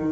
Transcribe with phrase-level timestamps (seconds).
[0.00, 0.08] 听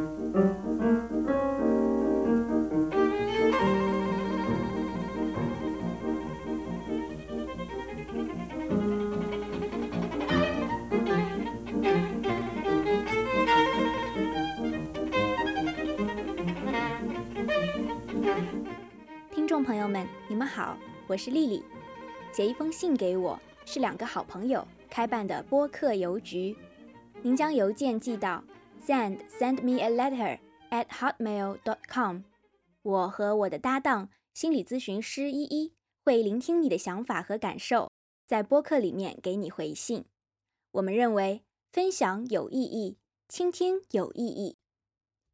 [19.49, 20.77] 众朋友们，你们好，
[21.07, 21.65] 我是丽丽。
[22.31, 26.55] 写一封信给我是两个好朋友开办的播客邮局。
[27.23, 28.45] 您将邮件寄到
[28.87, 30.39] send send me a letter
[30.71, 32.23] at hotmail dot com。
[32.83, 37.91] 我和我的搭档心理咨询师依依会聆听你的想法和感受，
[38.27, 40.05] 在播客里面给你回信。
[40.73, 44.57] 我们认为分享有意义，倾听有意义。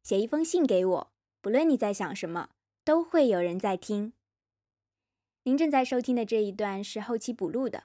[0.03, 2.49] 写一封信给我，不论你在想什么，
[2.83, 4.13] 都会有人在听。
[5.43, 7.83] 您正在收听的这一段是后期补录的，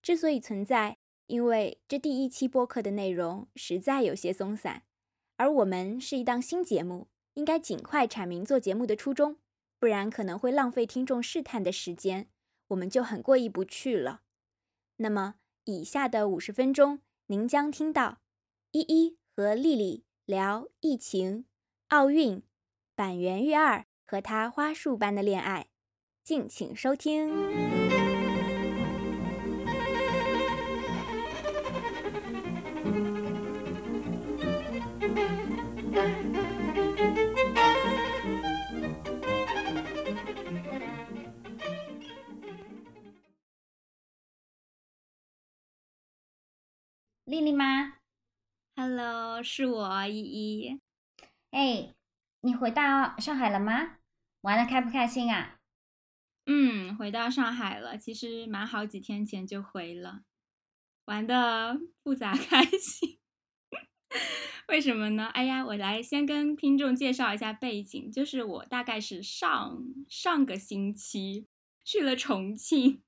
[0.00, 4.82] 之所以存在，因为这第一期播客的内容实在有些松散，
[5.42, 9.38] 而我们是一档新节目，应该尽快阐明做节目的初衷，
[9.80, 12.28] 不然可能会浪费听众试探的时间，
[12.68, 14.20] 我们就很过意不去了。
[14.98, 18.18] 那么，以下的五十分钟，您将听到
[18.70, 21.46] 依依和丽丽聊疫情、
[21.88, 22.40] 奥运、
[22.94, 25.66] 板垣育二和他花束般的恋爱。
[26.22, 27.81] 敬请收听。
[47.24, 47.98] 丽丽吗
[48.74, 50.80] ？Hello，是我依依。
[51.52, 51.94] 哎，
[52.40, 53.98] 你回到上海了吗？
[54.40, 55.60] 玩的开不开心啊？
[56.46, 57.96] 嗯，回到上海了。
[57.96, 60.22] 其实蛮好几天前就回了，
[61.04, 63.20] 玩的不咋开心。
[64.66, 65.26] 为什么呢？
[65.26, 71.46] 哎呀，我来先跟听众介绍一下背景，就是我大概是上上个星期
[71.84, 73.04] 去了重庆。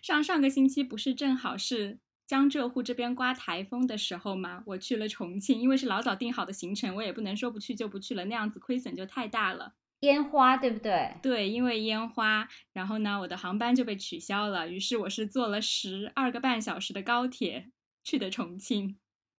[0.00, 4.62] 上上个星期不是正好是江浙沪这边刮台风的时候嘛？
[4.66, 9.74] 我去了重庆，因为是老早定好的行程，我也不能说不去就不去了，那样子亏损就太大了。
[10.00, 11.16] 烟花对不对？
[11.22, 14.68] 对，因为烟花，然后呢，我的航班就被取消了。
[14.68, 17.70] 于是我是坐了十二个半小时的高铁
[18.02, 18.98] 去的重庆，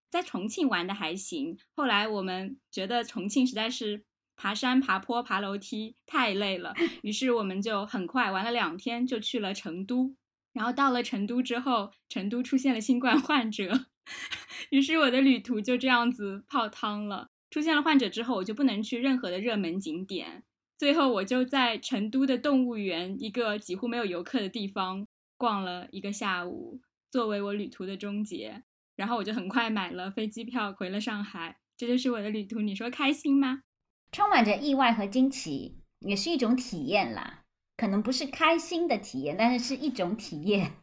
[0.10, 1.58] 在重庆玩的还行。
[1.76, 4.04] 后来我们觉得重庆实在是
[4.36, 6.74] 爬山、爬坡、爬楼梯太累了，
[7.04, 10.16] 于是我们就很快玩了两天，就去了成都。
[10.56, 13.88] 然后到了成都之后，成都出现了新冠患者，
[14.72, 17.28] 于是我的旅途就这样子泡汤了。
[17.52, 20.44] 出现了患者之后，我就不能去任何的热门景点。
[20.78, 25.06] 最后，我就在成都的动物园一个几乎没有游客的地方
[25.38, 26.80] 逛了一个下午，
[27.12, 28.64] 作为我旅途的终结。
[28.96, 31.58] 然后我就很快买了飞机票回了上海。
[31.78, 33.64] 这就是我的旅途，你说开心吗？
[34.12, 37.45] 充满着意外和惊奇，也是一种体验啦。
[37.78, 40.78] 可能不是开心的体验，但是是一种体验。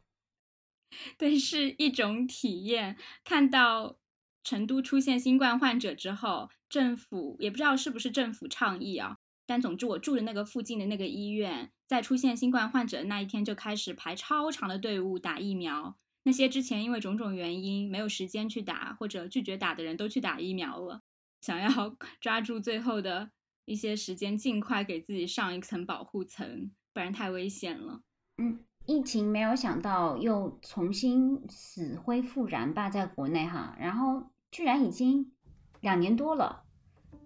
[1.16, 2.96] 对，是一种体验。
[3.24, 3.98] 看到
[4.44, 9.18] 成都出现新冠患者之后，政府也不知道是不是政府倡议啊。
[9.46, 15.98] 但总之，我住的那个附近的那个医院，在出现新冠患者的那一天就开始排超长的队伍打疫苗。
[16.24, 21.02] 那些之前因为种种原因没有时间去打或者拒绝打的人都去打疫苗了，
[21.40, 23.32] 想要 抓住最后的
[23.64, 28.00] 一些时间，尽快给自己上一层保护层，不然太危险了。
[28.38, 35.32] 嗯，疫情没有想到又重新死灰复燃吧，在国内哈，然后居然已经
[35.80, 36.64] 两年多了。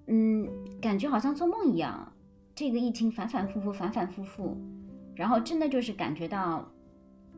[0.07, 0.49] 嗯，
[0.81, 2.13] 感觉好像做梦一样。
[2.55, 4.57] 这个疫情反反复复，反反复复，
[5.15, 6.67] 然后真的就是感觉到，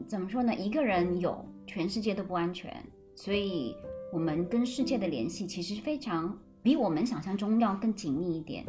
[0.06, 0.54] 怎么说呢？
[0.54, 2.72] 一个人有，全世界都不安全。
[3.16, 3.74] 所以，
[4.12, 8.64] 我们跟世界的联系其实非常比我们想象中要更紧密一点。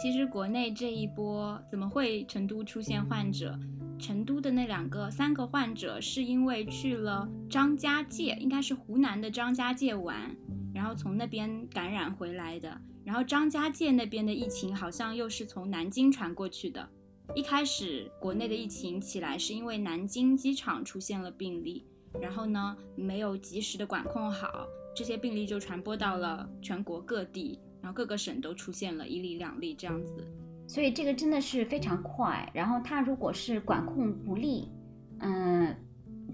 [0.00, 3.58] 其实国内这一波怎么会成都出现患者？
[3.98, 10.36] 成都的那两个、三个患者是因为去了张家界，应该是湖南的张家界玩。
[10.74, 16.86] 然后从那边感染回来的，然后张家界那边的疫情好像又是从南京传过去的。
[17.34, 21.86] 一开始国内的疫情起来是因为南京机场出现了病例，
[22.20, 30.26] 然后呢没有及时的管控好，这些病例就传播到了全国各地，然后各个省都出现了一例两例这样子。
[30.66, 34.70] 所以这个真的是非常快，然后它如果是管控不力，
[35.18, 35.76] 嗯，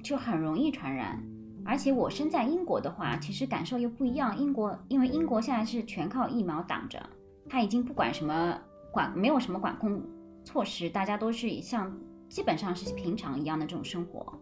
[0.00, 1.20] 就很容易传染。
[1.64, 4.38] 而且我身在英国的话，其实感受又不一样。
[4.38, 7.04] 英国因为英国现在是全靠疫苗挡着，
[7.48, 8.56] 它已经不管什么
[8.92, 10.00] 管，没有什么管控
[10.44, 11.92] 措施，大家都是像
[12.28, 14.32] 基本上是平常一样的这种生活，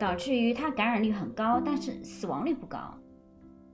[0.00, 2.94] 导致于它感染率很高，但是死亡率不高。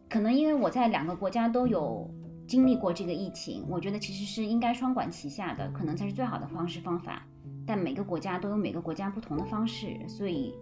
[0.08, 2.10] 可能因为我在两个国家都有
[2.48, 7.22] 经历过这个疫情，我觉得其实是应该双管齐下的，可能才是最好的方式方法。
[7.66, 10.54] 但每个国家都有每个国家不同的方式，所以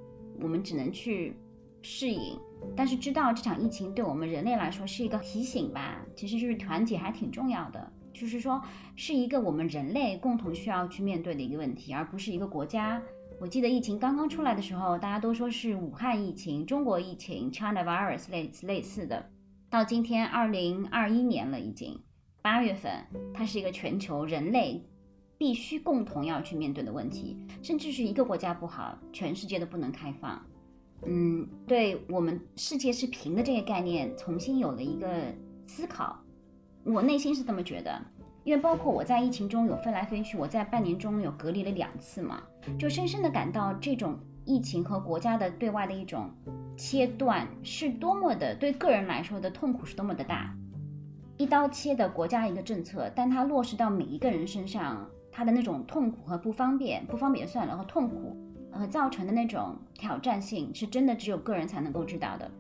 [0.43, 1.37] 我们只能去
[1.83, 2.37] 适应。
[2.75, 7.93] 但是知道这场疫情对我们人类来说是一个提醒吧，其实就是团结还挺重要的。
[8.13, 8.61] 就是说，
[8.97, 13.01] 是一个我们人类共同需要去面对的一个问题，而不是一个国家。
[13.39, 19.25] 我记得疫情刚刚出来的时候，大家都说是武汉疫情、中国疫情、China virus 类类似的。
[19.77, 22.01] 到今天二零二一年了，已经
[22.41, 22.91] 八月份，
[23.35, 24.83] 它是一个全球人类
[25.37, 30.43] 必须共同要去面对的问题，甚至是一个国家不好，全世界都不能开放。
[31.05, 35.07] 嗯，对我们世界是平的这个概念重新有了一个
[35.67, 36.19] 思考。
[36.83, 38.01] 我内心是这么觉得，
[38.45, 42.43] 因为包括我在疫情中有飞来飞去，我在半年中有隔离了两次嘛，
[42.79, 46.31] 就深深的感到这种疫情和国家的对外的一种
[46.77, 50.57] 切断是多么的对个人来说的痛苦是多么的大，
[51.37, 58.35] 一刀切的国家一个政策，但它落实到每一个人身上，它的那种痛苦和不方便，不方便算了，和痛苦
[58.73, 62.51] 和造成的那种挑战性，是真的只有个人才能够知道的，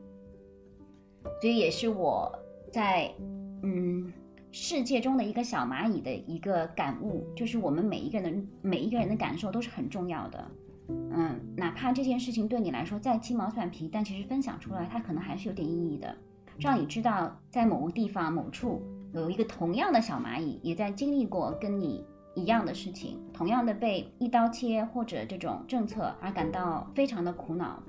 [1.41, 2.31] 所以也是我
[2.71, 3.11] 在。
[3.62, 4.12] 嗯，
[4.53, 10.47] 世界中的一个小蚂蚁的一个感悟，就是我们每一个人每一个人的感受都是很重要的。
[10.88, 16.17] 嗯，哪怕这件事情对你来说再鸡毛蒜皮，但其实分享出来，它可能还是有点意义的，
[16.59, 22.05] 让你知道在某个地方某处有一个同样的小蚂蚁，也在经历过跟你
[22.35, 27.83] 一样的事情，同样的被一刀切或者这种政策而感到非常的苦恼。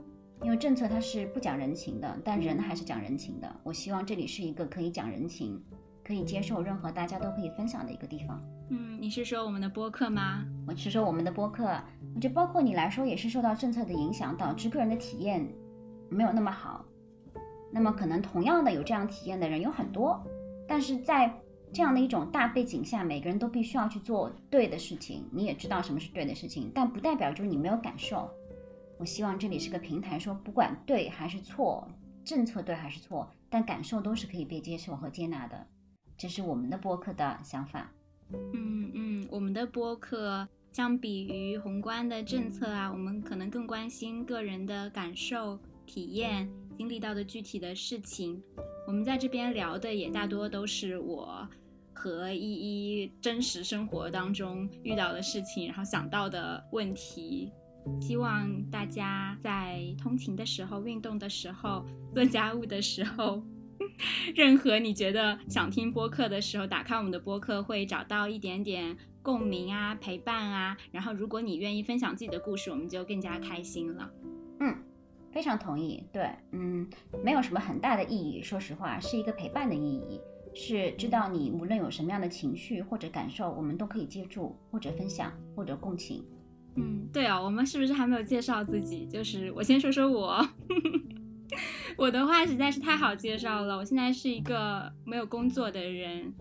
[0.43, 3.55] 因为政策它是不讲人情的，但人还是讲人情的。
[3.63, 5.59] 我希望这里是一个可以讲人情、
[6.07, 8.41] 可以接受任何大家都可以分享的一个地方。
[8.69, 10.45] 嗯，你是说我们的播客吗？
[10.65, 11.77] 我是说我们的播客，
[12.21, 15.45] 就包括你来说，也是受到政策的影响，导致个人的体验
[16.09, 16.85] 没有那么好。
[17.73, 20.25] 那么可能同样的有这样体验的人有很多，
[20.65, 21.33] 但是在
[21.73, 25.25] 这样的一种大背景下，每个人都必须要去做对的事情。
[25.29, 28.29] 你也知道什么是对的事情，但不代表就是你没有感受。
[28.97, 31.85] 我希望这里是个平台，说不管对还是错，
[32.23, 35.67] 政策对还是错，但感受都是可以被接受和接纳的。
[36.17, 37.91] 这是我们的播客的想法。
[38.31, 48.41] 嗯嗯，我们的播客相比于宏观的政策啊，我们可能更关心个人的感受、体验、经历到的具体的事情。
[48.87, 51.47] 我们在这边聊的也大多都是我
[51.93, 57.51] 和依依真实生活当中遇到的事情，然后想到的问题。
[58.01, 63.41] 希望大家在通勤的时候、运动的时候、做家务的时候，
[64.35, 70.77] 任何你觉得想听播客的时候，打开我们的播客会找到一点点共鸣啊、陪伴啊。
[70.91, 74.11] 然后，如果你愿意分享自己的故事，我们就更加开心了。
[74.59, 74.75] 嗯，
[75.31, 76.03] 非常同意。
[76.11, 76.87] 对，嗯，
[77.23, 78.41] 没有什么很大的意义。
[78.41, 80.19] 说实话，是一个陪伴的意义，
[80.53, 86.25] 是知道你无论有什么样的情绪或者感受，我们都可以接住，或者分享，或者共情。
[86.75, 89.05] 嗯，对啊，我们是不是还没有介绍自己？
[89.07, 90.47] 就是我先说说我，
[91.97, 93.77] 我的话实在是太好介绍了。
[93.77, 96.33] 我现在是一个没有工作的人。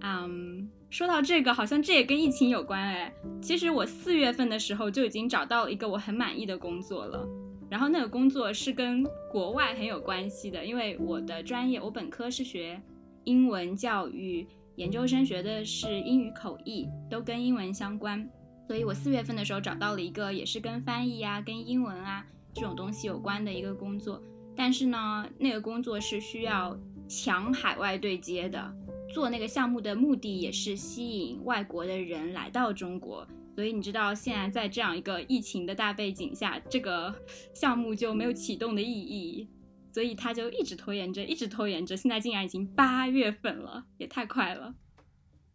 [0.00, 3.12] 嗯，说到这个，好像这也跟疫情有关哎。
[3.40, 7.24] 其实我四月份的时候就已经找到了一个我很满意的工作了，
[7.70, 12.82] 然后那个工作是跟国外很有关系的，因为我的专业，我本科是学
[13.24, 18.28] 英文教育，研究生学的是英语口译，都跟英文相关。
[18.66, 24.20] 所以我四月份的时候找到了一个也是跟翻译啊、跟英文啊这种东西有关的一个工作，
[24.56, 26.78] 但是呢，那个工作是需要
[27.08, 28.74] 强海外对接的，
[29.12, 33.26] 做那个项目的目的也是吸引外国的人来到中国。
[33.54, 37.14] 所以你知道现在在这样一个疫情的大背景下，这个
[37.52, 39.46] 项目就没有启动的意义，
[39.92, 44.74] 所以他就一直拖延着，一直拖延着，现在竟然已经八月份了，也太快了。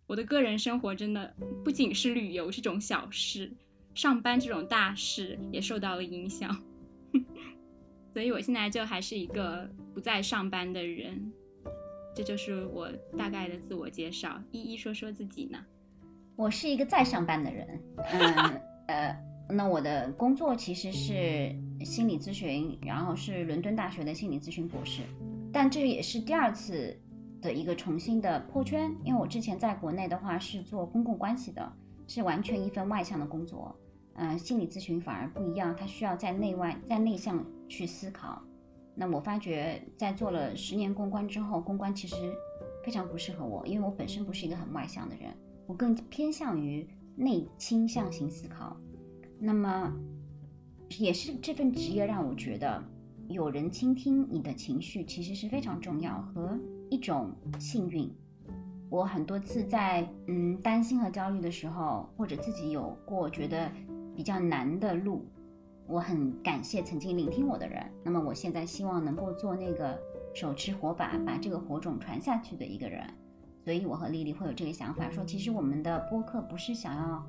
[0.06, 1.36] 我的个人生活真的
[1.66, 3.52] 不仅是旅游这种小事，
[3.96, 6.56] 上班这种大事也受到了影响，
[8.18, 11.32] 所以我现在就还是一个不在上班的人。
[12.16, 14.42] 这就是我大概的自我介绍。
[14.50, 15.60] 一一说说自己呢？
[16.36, 17.80] 我是一个在上班的人。
[18.12, 19.16] 嗯呃，
[19.50, 21.56] 那我的工作其实是
[21.86, 25.04] 心理咨询，然后是伦敦大学的心理咨询博士，
[25.54, 27.00] 但这也是第二次。
[27.40, 31.72] 的一个重新的破圈，因为我之前在国内的话是做公共关系的，
[32.08, 33.80] 是完全一份外向的工作。
[34.18, 38.42] 嗯，心理咨询反而不一样，它需要在内外在内向去思考。
[38.94, 42.16] 那我发觉在做了十年公关之后，公关其实
[42.84, 45.32] 非常不适合我，因为我本身不是一个很外向的人，
[45.66, 48.76] 我更偏向于内倾向型思考。
[49.40, 49.94] 那么
[51.00, 52.84] 也是这份职业让我觉得
[53.28, 56.60] 有人倾听你的情绪其实是非常重要和。
[56.90, 58.10] 一种幸运，
[58.90, 63.70] 我很多次在嗯担心和焦虑的时候，或者自己有过觉得
[64.18, 65.24] 比较难的路，
[65.86, 67.86] 我很感谢曾经聆听我的人。
[68.04, 69.96] 那么我现在希望能够做那个
[70.34, 73.08] 手持火把，把这个火种传下去的一个人。
[73.64, 77.28] 所以我和丽丽会有这个想法，说其实我们的播客不是想要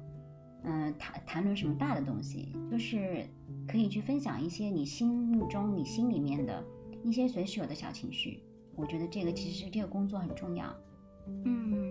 [0.65, 3.27] 嗯谈谈论什么大的东西，就是
[3.67, 6.65] 可以去分享一些你心目中、你心里面的
[7.05, 8.43] 一些随时有的小情绪。
[8.75, 10.75] 我觉得这个其实这个工作很重要。
[11.45, 11.88] 嗯，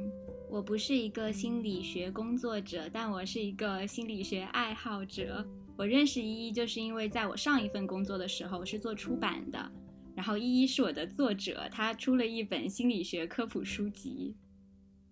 [0.49, 5.45] 我不是一个心理学工作者，但我是一个心理学爱好者。
[5.77, 9.71] 我认识依依，就是因为在我上一份工作的时候是做出版的，
[10.15, 14.35] 然后依依是我的作者，他出了一本心理学科普书籍。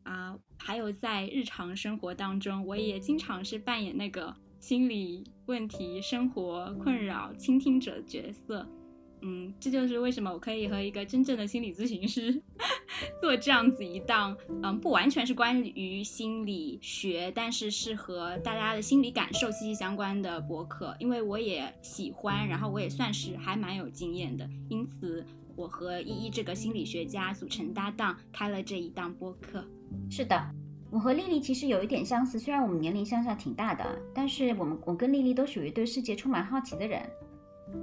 [0.04, 8.68] 啊，还有在日常生活当中，我也经常是扮演那个心理问题、生活困扰倾听者角色。
[9.28, 12.40] 嗯，这就是为什么我可以和一个真正的心理咨询师
[13.20, 20.96] 做这样子一档，嗯，不完全是关于心理学，但是是和大家的心理感受息息相关的博客。
[21.00, 29.66] 因为我也喜欢，然后我也算是还蛮有经验的，因此我和依依这个心理学家组成搭档，开了这一档播客。
[30.08, 30.40] 是的，
[30.92, 37.02] 我和丽丽其实有一点相似，虽然我们年龄相差挺大的，但是我们我跟丽丽都属于对世界充满好奇的人。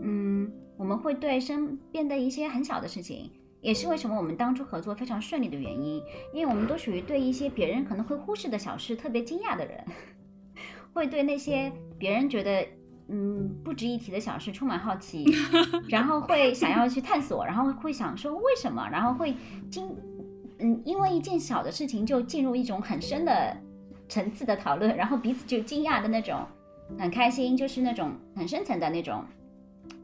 [0.00, 6.02] 嗯，我们会对身边的一些很小的事情，也是为什么我们当初合作非常顺利的原因，
[6.32, 9.84] 因为我们都属于对一些别人可能会忽视的小事特别惊讶的人，
[10.92, 12.66] 会对那些别人觉得
[13.08, 15.24] 嗯不值一提的小事充满好奇，
[15.88, 19.34] 然后会想要去探索，然后会想说为什么，然后会
[19.70, 19.94] 惊
[20.58, 23.56] 嗯因为一件小的事情就进入一种很深的
[24.08, 26.44] 层次的讨论，然后彼此就惊讶的那种
[26.98, 29.24] 很开心，就是那种很深层的那种。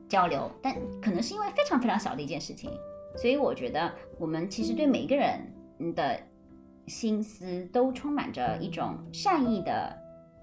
[0.08, 2.70] 交流，但可能是因为非常非常小的一件事情，
[3.16, 6.18] 所以我觉得我们其实对每一个人的
[6.86, 9.96] 心思都充满着一种善意的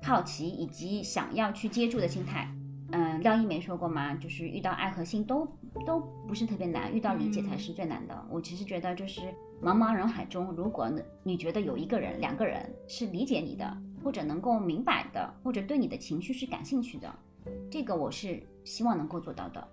[0.03, 2.47] 好奇，以及想要去接住的心态。
[2.91, 4.13] 嗯，廖一梅说过吗？
[4.13, 5.45] 就是遇到爱和心都
[5.85, 8.25] 都不是特别难，遇到理解才是最难的。
[8.29, 9.21] 我其实觉得，就是
[9.61, 10.87] 茫茫人海中，如果
[11.23, 17.11] 你觉得有一个人、两个人是理解你的，或者能够明白的，或者对你的情绪是感兴趣的。
[17.69, 19.67] 这个我是希望能够做到的。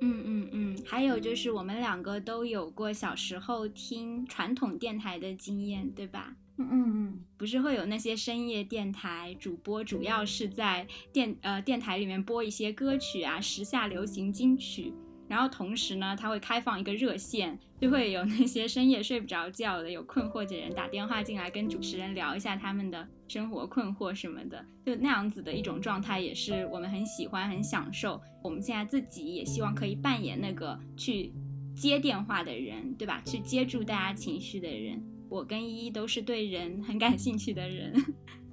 [0.00, 6.36] 嗯嗯嗯，还有就是我们两个都有过小时候听传统电台的经验，对吧？
[6.56, 14.92] 嗯嗯嗯，不是会有那些深夜电台主播，主要是在电呃电台里面播一些歌曲啊，时下流行金曲。
[15.26, 28.20] 然后同时呢，他会开放一个热线，就会有那些深夜睡不着觉的、有困惑的人打电话进来，跟主持人聊一下他们的生活困惑什么的，就那样子的一种状态，也是我们很喜欢、很享受。
[28.42, 31.32] 我们现在自己也希望可以扮演那个去
[31.74, 33.22] 接电话的人，对吧？
[33.24, 35.02] 去接住大家情绪的人。
[35.30, 38.04] 我跟依依都是对人很感兴趣的人，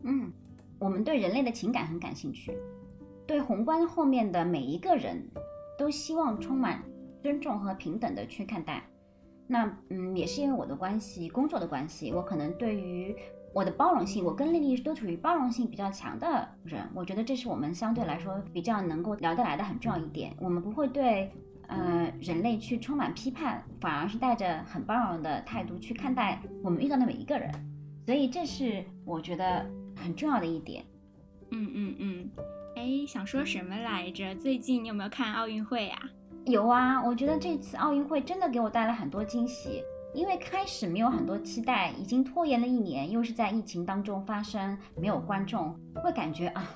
[0.03, 0.31] 嗯，
[0.79, 2.53] 我们对人类的情感很感兴趣，
[3.27, 5.29] 对宏观后面的每一个人。
[5.81, 6.83] 都希望充满
[7.23, 8.87] 尊重和平等的去看待。
[9.47, 13.15] 那嗯，也是因为我的关系，工作的关系，我可能对于
[13.51, 16.87] 我的包容性，我跟丽丽都处于包容性比较强的人。
[16.93, 20.35] 我觉得这是我们相对来说比较能够聊得来的很重要一点。
[20.39, 21.31] 我们不会对
[21.67, 27.51] 呃人类去充满批判，反而是带着很包容的态度去看待我们遇到的每一个人。
[28.05, 30.85] 所以这是我觉得很重要的一点。
[31.49, 32.29] 嗯嗯嗯。
[32.75, 34.33] 哎，想说什么来着？
[34.35, 36.01] 最近你有没有看奥运会啊？
[36.45, 39.83] 有啊，我觉得这次奥运会真的给我带来很多惊喜。
[40.13, 46.69] 因为开始没有很多期待，已经拖延了一年，又是在疫情当中发生，没有观众，会感觉啊，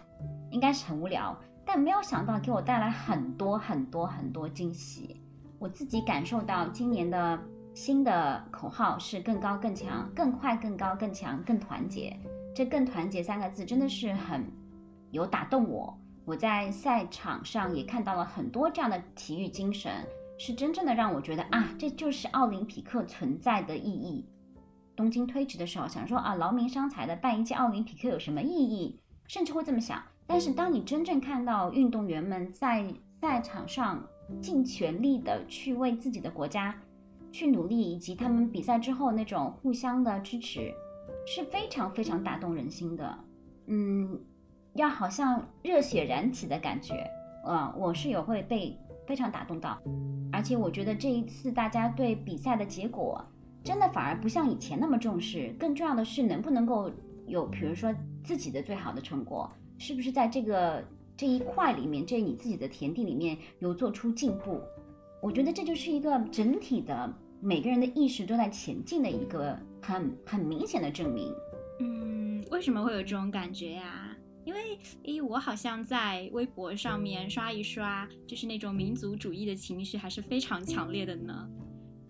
[0.52, 1.38] 应该是很无聊。
[1.66, 5.22] 但没有想到给我带来很多很多很多惊喜。
[5.60, 7.40] 我自己感受到今年的
[7.74, 12.16] 新的口号是更高更强、更快更高更强、更团结。
[12.54, 14.46] 这“更团结”三个字真的是很。
[15.16, 19.92] 有打动我，我在赛场上也看到了很多这样的体育精神，
[20.38, 24.26] 是真正的让我觉得啊，这就是奥林匹克存在的意义。
[24.96, 29.00] 东京推迟的时候，想说啊，劳民伤财的办一届奥林匹克有什么意义？
[29.28, 30.04] 甚至会这么想。
[30.28, 34.06] 但是当你真正看到运动员们在赛场上
[34.42, 36.76] 尽全力的去为自己的国家
[37.32, 40.74] 去努力，以及他们比赛之后那种互相的支持，
[41.26, 43.20] 是非常非常打动人心的。
[43.68, 44.20] 嗯。
[44.76, 47.10] 要好像热血燃起的感觉，
[47.46, 48.78] 呃，我是有会被
[49.08, 49.82] 非常打动到，
[50.34, 53.26] 而且我觉得这一次大家对比赛的结果，
[53.64, 56.92] 真的反而不像以前那么重视，更重要的是能不能够
[57.26, 60.84] 有，比如说自己的最好的成果，是不是在这个
[61.16, 64.62] 这一块里面，这你自己的田地里面有做出进步？
[65.22, 71.34] 我觉得这就是一个整体的每个人的意识都在前进的一个很很明显的证明。
[71.80, 74.05] 嗯，为什么会有这种感觉呀？
[74.46, 81.50] 因为，诶，我好像在微博上面刷一刷，就是那种民族主义的情绪还是非常强烈的呢。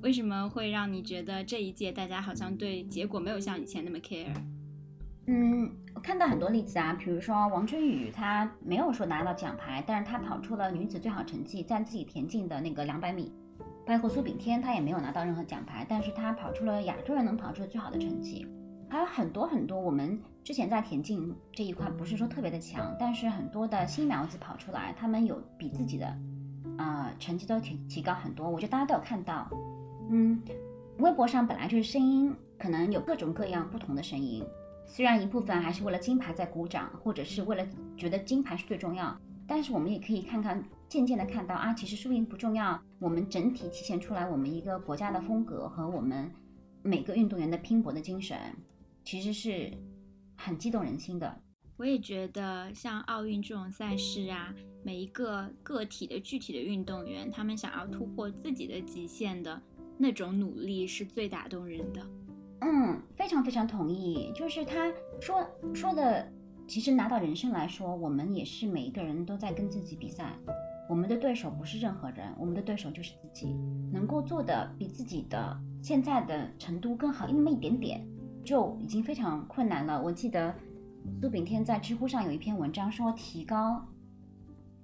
[0.02, 4.36] 为什么会让你觉得这一届大家好像对结果没有像以前那么 care？
[5.28, 13.32] 嗯，我看到很多例子啊，比如说王春雨，她没有说拿到奖牌，但是她跑出了女子最好成绩，在自己田径的那个两百米。
[13.88, 18.48] 包括苏炳添，他也没有拿到任何奖牌，但是他跑出了亚洲人能跑出的最好的成绩。
[18.90, 26.16] 还有很多很多，我们之前在田径这一块不是说特别的强，但是很多的新苗子跑出来，他们有比自己的，
[26.78, 28.48] 呃，成绩都提提高很多。
[28.48, 29.50] 我觉得大家都有看到，
[30.12, 30.40] 嗯，
[31.00, 34.46] 微博上本来就是声音，可能有各种各样不同的声音。
[34.86, 46.30] 虽然一部分还是为了金牌在鼓掌，或者是为了觉得金牌是最重要，但是我们也可以看看，渐渐的看到啊，其实输赢不重要，我们整体体现出来我们一个国家的风格和我们
[46.84, 48.38] 每个运动员的拼搏的精神，
[49.04, 49.74] 其实是
[50.36, 51.42] 很激动人心的。
[51.78, 59.62] 我也觉得，像奥运这种赛事啊，每一个个体的具体的运动员，他们想要突破自己的极限的
[59.98, 62.02] 那种努力，是最打动人的。
[62.62, 64.32] 嗯，非常非常同意。
[64.34, 64.90] 就是他
[65.20, 66.32] 说说的，
[66.66, 70.34] 其实拿到人生来说，我们也是每一个人都在跟自己比赛。
[70.88, 73.54] 我们的对手不是任何人，我们的对手就是自己。
[73.92, 78.08] 能够做的比自己的现在的程度更好那么一点点，
[78.46, 80.02] 就已经非常困难了。
[80.02, 80.54] 我记得
[81.20, 83.84] 苏炳添在知乎上有一篇文章说，提高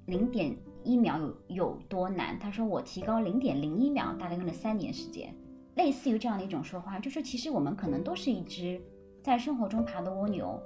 [0.07, 0.53] 零点
[0.83, 2.37] 一秒有有多难？
[2.39, 5.33] 他说我提高零点零一秒，大概用了三年时间。
[5.75, 8.81] 类似于这样的一种说话，就说其实我们可能都是一只
[9.23, 10.59] 在生活中爬的蜗牛，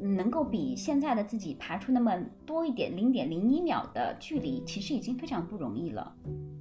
[0.00, 6.14] 能够比现在的自己爬出那么多一点零点零一秒的距离，其实已经非常不容易了。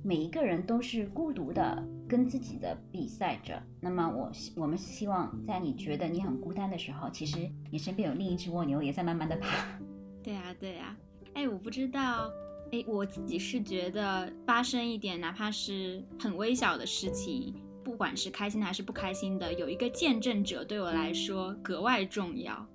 [0.04, 3.62] 每一个人都是孤独的跟自己的比赛着。
[3.82, 9.80] 那么我我们希望在你觉得你很孤单的时候，其实你身边有另一只蜗牛也在慢慢的爬。
[10.22, 10.96] 对啊，对啊。
[11.34, 12.30] 哎，我不知道，
[12.72, 17.54] 哎，我自己是觉得发生一点，哪怕是很微小的事情。
[17.84, 22.66] 不管是开心的还是不开心的，有一个见证者对我来说格外重要。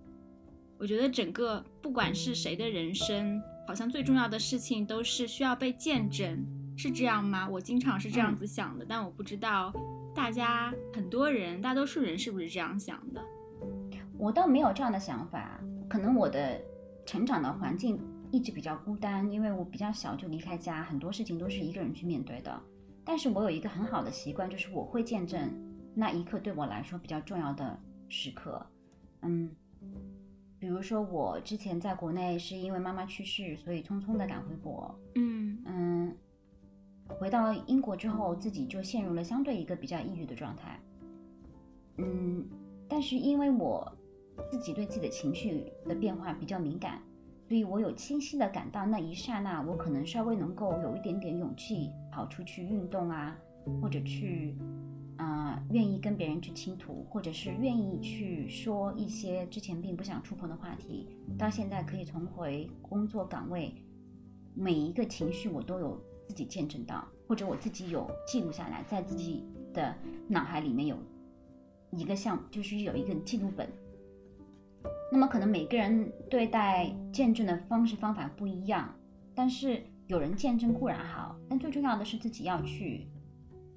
[0.81, 3.39] 我觉得整个不管是谁的人生，
[3.69, 6.43] 好像最重要的事情都是需要被见证，
[6.75, 7.47] 是这样吗？
[7.47, 9.71] 我经常是这样子想的，但我不知道
[10.15, 13.23] 大家很多人大多数人是不是这样想的。
[14.17, 16.59] 我倒没有这样的想法，可能我的
[17.05, 22.59] 成长的环境一直比较孤单，因为我比较小就离开家，很多事情都是一个人去面对的。
[23.05, 25.53] 但是我有一个很好的习惯，就是我会见证
[25.95, 28.65] 那一刻对我来说比较重要的时刻。
[29.23, 29.51] 嗯，
[30.61, 34.95] 比如说我之前在国内是因为妈妈去世，所以匆匆的赶回国。
[35.15, 36.15] 嗯嗯，
[37.09, 40.79] 回到英国之后，自己就陷入了相对一个比较抑郁的状态。
[41.97, 42.47] 嗯，
[42.87, 43.91] 但是因为我
[44.51, 47.01] 自己对自己的情绪的变化比较敏感。
[47.49, 53.37] 所以我有清晰的感到那一刹那，我可能稍微能够有一点点勇气跑出去运动啊，
[53.83, 54.55] 或者去，
[55.71, 61.09] 愿意跟别人去倾吐，或者是愿意去说一些之前并不想触碰的话题。
[61.39, 63.75] 到现在可以重回工作岗位，
[64.55, 69.95] 每一个情绪我都有自己见证到，或者我自己有记录下来，在自己的
[70.29, 70.97] 脑海里面有
[71.93, 73.69] 一个像，就是有一个记录本。
[75.13, 78.95] 那么可能每个人对待见证的方式方法不一样，
[79.35, 83.09] 但是有人见证固然好，但最重要的是自己要去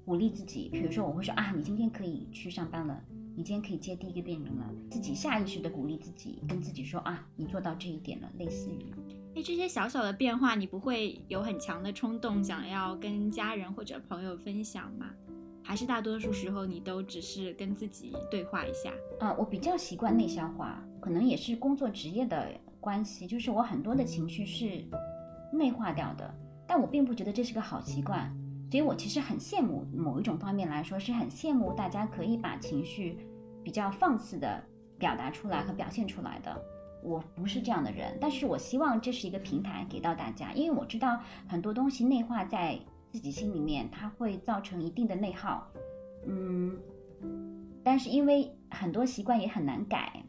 [0.04, 0.68] 鼓励自己。
[0.70, 3.00] 比如说我会说啊，你今天可以去上班了，
[3.36, 8.28] 你今天可以接第一个病人了，自己下意识的鼓励自己，跟自己说啊，你做到这一点了。
[8.38, 8.92] 类似于，
[9.36, 15.10] 哎，这些小小的变化，你不会有很强的冲动想要跟家人或者朋友分享吗？
[15.66, 19.34] 还是大多数时候你都只是跟自己对话一下啊？
[19.38, 24.84] 我比较习惯内消化，可能也是工作职业的关系，就是我很多的情绪是
[25.50, 26.34] 内化掉的，
[26.66, 28.30] 但我并不觉得这是个好习惯，
[28.74, 33.16] 所以我其实很羡慕某一种方面来说，是很羡慕大家可以把情绪
[33.62, 34.60] 比较放肆的
[34.98, 36.60] 表达出来和表现出来的。
[37.00, 42.76] 我不是这样的人，但是我希望这是一个平台给到大家，因为我知道很多东西内化在。
[43.12, 45.68] 自己心里面，它会造成一定的内耗，
[46.26, 46.76] 嗯，
[47.84, 50.20] 但是因为很多习惯也很难改。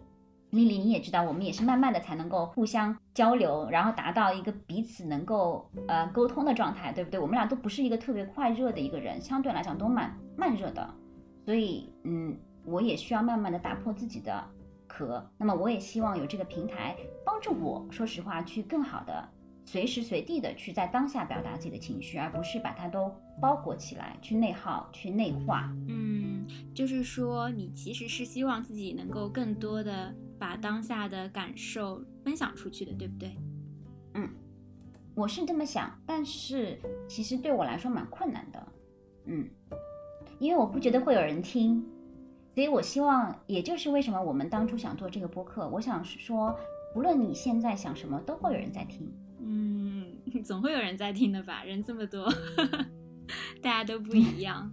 [0.56, 7.20] 丽丽，你也知道，我们也是慢慢的才能够互相交流，然后达到一个彼此能够呃沟通的状态，对不对？
[7.20, 10.90] 我们俩都不是一个特别快热的一个人，相对来讲都蛮慢热的，
[11.46, 14.44] 所以嗯，我也需要慢慢的打破自己的
[14.88, 15.24] 壳。
[15.38, 19.30] 那么我也希望有这个平台帮助我，说实话，去更好的。
[19.68, 25.74] 随时随地的去在当下表达自己的情绪，而不是把它都包裹起来，去内耗，去内化。
[25.88, 33.36] 嗯，就是说你其实是希望自己能够更多的把当下的感受分享出去的，对不对？
[34.14, 34.30] 嗯，
[35.14, 38.68] 我是这么想，但是其实对我来说蛮困难的。
[39.26, 39.50] 嗯，
[40.40, 41.84] 因为我不觉得会有人听，
[42.54, 46.58] 所以我希望，也就是为什么我们当初想做这个播客，我想说，
[46.96, 49.12] 无论你现在想什么，都会有人在听。
[49.40, 51.64] 嗯， 总会有人在听的吧？
[51.64, 52.32] 人这么多，
[53.62, 54.72] 大家都不一样。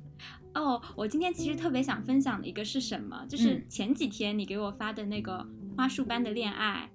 [0.55, 3.25] 哦，我今天其实特别想分享的一个是什么？
[3.29, 6.89] 就是前几天你给我发的那个花束般的恋爱。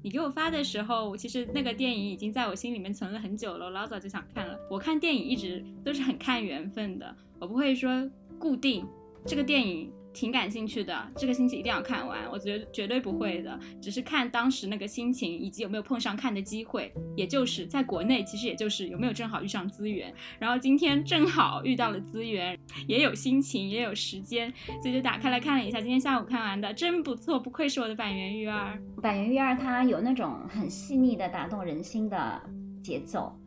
[0.00, 4.56] 你给我发的时候，我其实那个电影已经在我心里面存了很久了，我老早就想看了。
[4.70, 8.86] 我看电影一直都是很看缘分的，我不会说固定
[9.26, 9.92] 这个电影。
[10.12, 12.20] 挺感兴趣的，这个星期一定要看完。
[12.30, 16.92] 我觉得绝对不会的，只是看当时那个心情以及有没有碰上看的机会。
[17.16, 20.12] 也就是在国内，其实也就是有没有正好遇上资源。
[20.38, 25.80] 然后今天正好遇到了资源，也有心情，也有时间，所以就打开来看了一下。
[25.80, 28.80] 今天下午看完的，真不错，不愧是我的板垣育二。
[29.02, 32.42] 板垣育二它有那种很细腻的打动人心的
[32.82, 33.38] 节奏。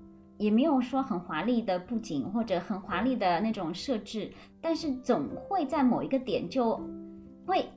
[0.41, 6.81] 也没有说很华丽的布景或者很华丽的那种设置，但是总会在某一个点就
[7.45, 7.69] 会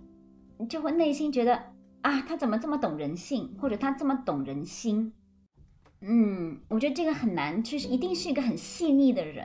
[0.68, 1.54] 就会内心觉得
[2.00, 5.12] 啊，他怎么这么懂人性，或者他这么懂人心？
[6.00, 9.44] 嗯，我觉得这个很难，就是一定是一个很细腻的人。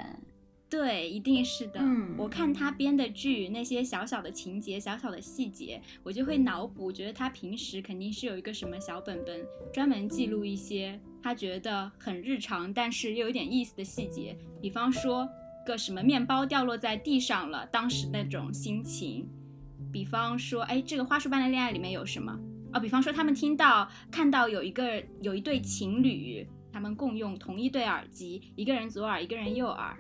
[0.70, 1.82] 对，一定是的。
[2.16, 14.38] 我看他编的剧，那些小小的情节、小小的细节，我就会脑补，觉得他平时肯定是有一个什么小本本，专门记录一些他觉得很日常，但是又有点意思的细节。
[14.62, 15.28] 比方说
[15.66, 19.26] 个什么面包掉落在地上了，当时那种心情；
[19.92, 22.40] 比方说，哎，这个花束般的恋爱里面有什么？
[22.72, 29.98] 啊，比方说他们听到、看到有一个有一对情侣，他们共用同一对耳机，一个人左耳，一个人右耳。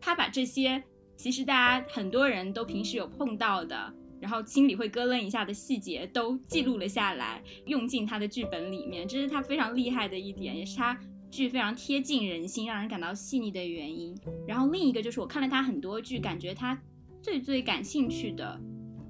[0.00, 0.82] 他把这些
[1.16, 10.98] 其实大家很多人都平时有碰到的，然后心里会咯楞一下的细节都记录了下来，用进他的剧本里面，这是他非常厉害的一点，也是他
[11.30, 14.16] 剧非常贴近人心，让人感到细腻的原因。
[14.46, 16.80] 然后另一个就是我看了他很多剧，感觉他
[17.20, 18.60] 最最感兴趣的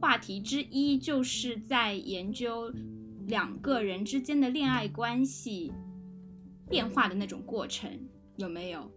[0.01, 2.73] 话题之一，就是在研究
[3.27, 5.73] 两个人之间的恋爱关系
[6.69, 7.91] 变化的那种过程，
[8.37, 8.91] 有没有？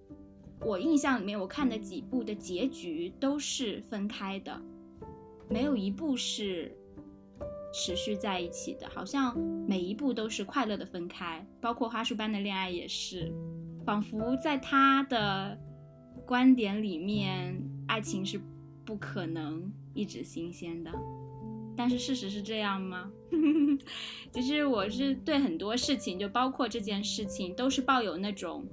[0.61, 4.59] 我印象里面，我看的几部的结局都是分开的，
[5.49, 6.75] 没有一部是
[7.73, 9.37] 持续在一起的，好像
[9.67, 13.31] 每一部都是快乐的分开，包括花束般的恋爱也是，
[13.85, 15.57] 仿佛在他的
[16.25, 18.39] 观点里面，爱情是
[18.85, 20.91] 不可能一直新鲜的。
[21.77, 23.11] 但是事实是这样吗？
[24.31, 28.65] 其实我是对很多事情，就包括这件事情，都是抱有那种。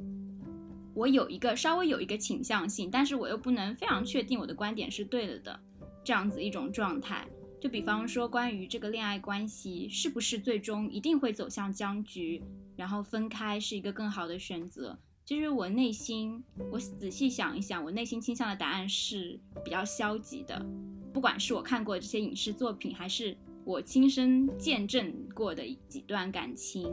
[0.94, 5.61] 我有一个稍微有一个倾向性，但是我又不能非常确定我的观点是对了的，
[6.05, 7.26] 这样子一种状态。
[7.61, 12.42] 就比方说，关于这个恋爱关系是不是最终一定会走向僵局，
[12.76, 14.98] 然后分开是一个更好的选择。
[15.24, 20.61] 其实我内心，我仔细想一想，我内心倾向的答案是比较消极的。
[21.12, 26.92] 不管是我看过这些影视作品，还是我亲身见证过的几段感情。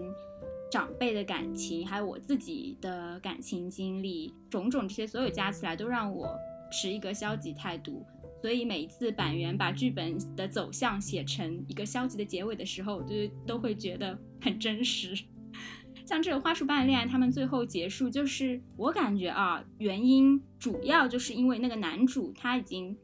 [0.72, 6.30] 长辈的感情，还有我自己的感情经历，种种这些所有加起来，都让我
[6.72, 8.06] 持一个消极态度。
[8.42, 15.14] 所以每一次板垣把剧本的走向写成一个消极的结尾的时候，我就都会觉得很真实。
[16.08, 22.98] 像这个花束般的恋爱，他们最后结束，就是我感觉啊，原因主要就是因为那个男主他已经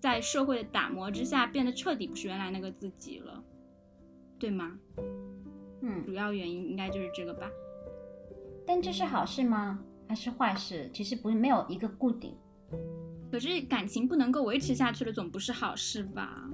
[0.00, 3.44] 在社会的打磨之下，变得彻底不是原来那个自己了，
[4.38, 4.76] 对吗？
[5.90, 7.50] 嗯，主要原因应该就是这个吧。
[8.66, 9.82] 但这是好事吗？
[10.08, 10.88] 还是坏事？
[10.92, 12.36] 其实不是没有一个固定。
[13.30, 16.48] 可是感情不能够维持下去了，总不是好事吧？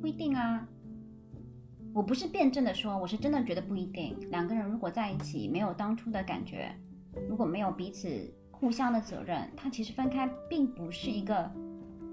[0.00, 0.66] 不一定啊。
[1.92, 4.16] 我不是辩证的说，我是真的觉得不一定。
[4.30, 6.74] 两个人如果在一起没有当初的感觉，
[7.28, 8.08] 如果没有彼此
[8.50, 11.50] 互相的责任，他其实分开并不是一个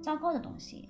[0.01, 0.89] 糟糕的东西。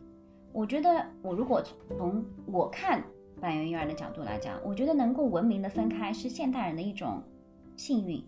[0.54, 1.62] 我觉得我如果
[1.98, 3.04] 从我看。
[3.40, 7.22] 半圆幼儿的角度来讲，我觉得能够文明的分开是现代人的一种
[7.76, 8.24] 幸运，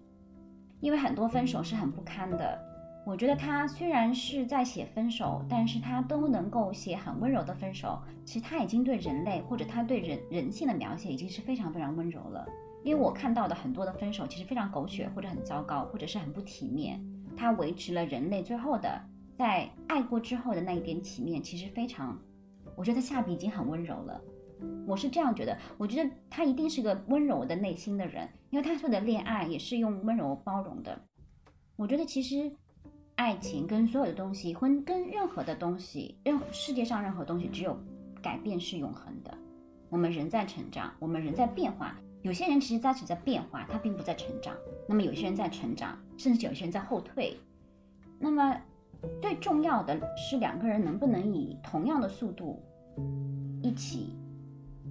[0.79, 2.59] 因为很多分手是很不堪的。
[3.05, 7.99] 我觉得他虽然是在写分手，但是他都能够写很温柔的分手。
[8.23, 12.47] 其实他已经对人类或者他对人人性的描写已经是非常非常温柔了。
[12.83, 17.01] 因为我看到的很多的分手其实非常狗血或者很糟糕或者是很不体面，
[17.35, 19.01] 他维持了人类最后的
[19.35, 22.15] 在爱过之后的那一点体面，其实非常，
[22.75, 24.21] 我觉得下笔已经很温柔了。
[24.87, 30.99] 我是这样觉得，我觉得他一定是个温柔的内心的人，因为他说的恋爱也是用温柔包容的。
[31.75, 32.51] 我觉得其实
[33.15, 37.77] 爱情跟所有的东西，婚跟任何的东西，任世界上任何东西，只有
[38.21, 39.37] 改变是永恒的。
[39.89, 41.95] 我们人在成长，我们人在变化。
[42.21, 44.53] 有些人其实他只在变化，他并不在成长。
[44.87, 47.37] 那么有些人在成长，甚至有些人在后退。
[48.19, 48.61] 那么
[49.21, 52.61] 最重要的是两个人能不能以同样的速度
[53.63, 54.17] 一起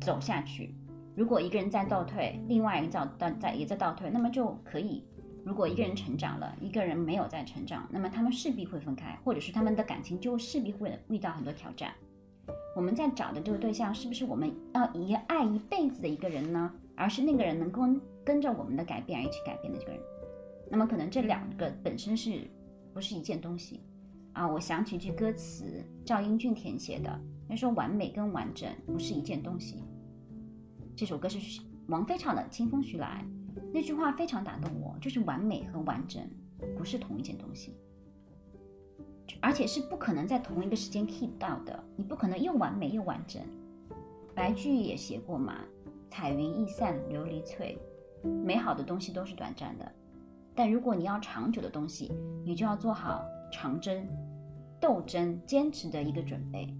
[0.00, 0.74] 走下去。
[1.14, 5.04] 如果一个人在倒退，另外一个在在也在倒退，那么就可以。
[5.44, 11.92] 如果一个人成长了，一个人没有在成长，那么他们势必会分开，或者是他们的感情就势必会遇到很多挑战。
[12.76, 16.70] 我们在找的这个对象，是不是我们要一爱一辈子的一个人呢？
[16.94, 17.82] 而是那个人能够
[18.24, 20.00] 跟着我们的改变而一起改变的这个人，
[20.70, 22.40] 那么可能这两个本身是
[22.92, 23.80] 不是一件东西
[24.32, 24.46] 啊？
[24.46, 29.82] 我想起一句歌词，赵英俊填写的，他说：“完美跟完整不是一件东西。”
[30.98, 33.24] 这首歌是王菲唱的《清风徐来》，
[33.72, 36.20] 那句话非常打动我，就是完美和完整
[36.76, 37.72] 不是同一件东西，
[39.40, 43.40] 而且是不可能在同一个时间 keep 到的，你不可能又完美又完整。
[44.34, 45.60] 白居易也写过嘛。
[46.10, 47.78] 彩云易散琉璃脆，
[48.44, 49.92] 美好的东西都是短暂的，
[50.52, 52.10] 但如果你要长久的东西，
[52.44, 54.04] 你就要做好长征、
[54.80, 56.74] 斗争、坚持的一个准备。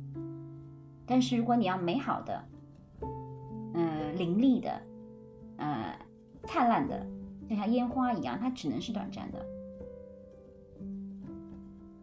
[1.06, 2.44] 但是如果你要美好的、
[4.18, 4.82] 凌厉的、
[5.56, 5.98] 呃
[6.44, 7.06] 灿烂的，
[7.48, 9.42] 就像烟花一样，它只能是短暂的。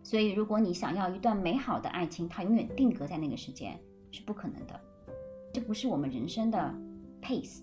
[0.02, 3.80] 所以，如果你想要一段美好的爱情，它永远定格在那个时间
[4.12, 4.80] 是不可能的。
[5.54, 6.74] 这不是我们人生的。
[7.22, 7.62] pace，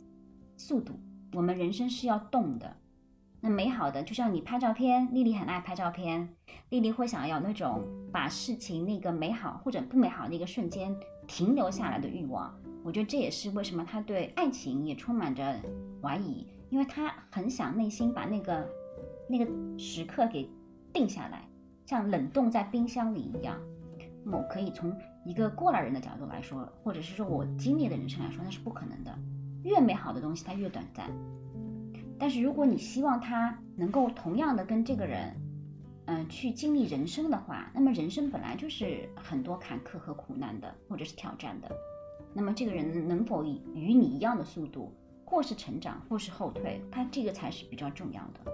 [0.56, 0.98] 速度，
[1.34, 2.76] 我们人生是要动的。
[3.40, 6.28] 那美好的，就像你拍照片，丽丽很爱拍照片，
[6.70, 10.92] 丽丽会想要那种把事情那个美好或者不美好的一个瞬间
[11.26, 12.52] 停留下来的欲望。
[12.85, 15.61] 我觉得这也是为什么他对爱情也充满着
[16.02, 18.68] 怀疑，因为他很想内心把那个
[19.28, 19.46] 那个
[19.78, 20.48] 时刻给
[20.92, 21.48] 定下来，
[21.87, 23.56] 像冷冻在冰箱里一样。
[24.24, 29.12] 我可以从一个过来人的角度来说，或者是说我经历的人生来说，那是不可能的。
[29.64, 31.11] 越美好的东西，它越短暂。
[32.18, 35.35] 但是，如果你希望他能够同样的跟这个人，
[36.06, 41.70] 嗯，去经历人生的话，那么人生本来就是很多坎坷和苦难的，或者是挑战的。
[42.34, 44.92] 那么，这个人能否以与你一样的速度，
[45.24, 48.52] 或是成长，或是后退，他这个才是比较重要的。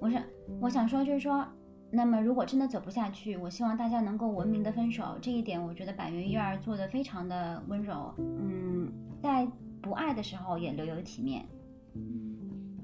[0.00, 0.22] 我想，
[0.60, 1.46] 我想说，就是说，
[1.90, 5.18] 那么如果真的走不下去，我希望大家能够文明的分手。
[5.20, 8.14] 这一点，我觉得百元一二做的非常的温柔。
[8.18, 8.90] 嗯。
[9.22, 9.46] 在
[9.82, 11.44] 不爱的时候也留有体面。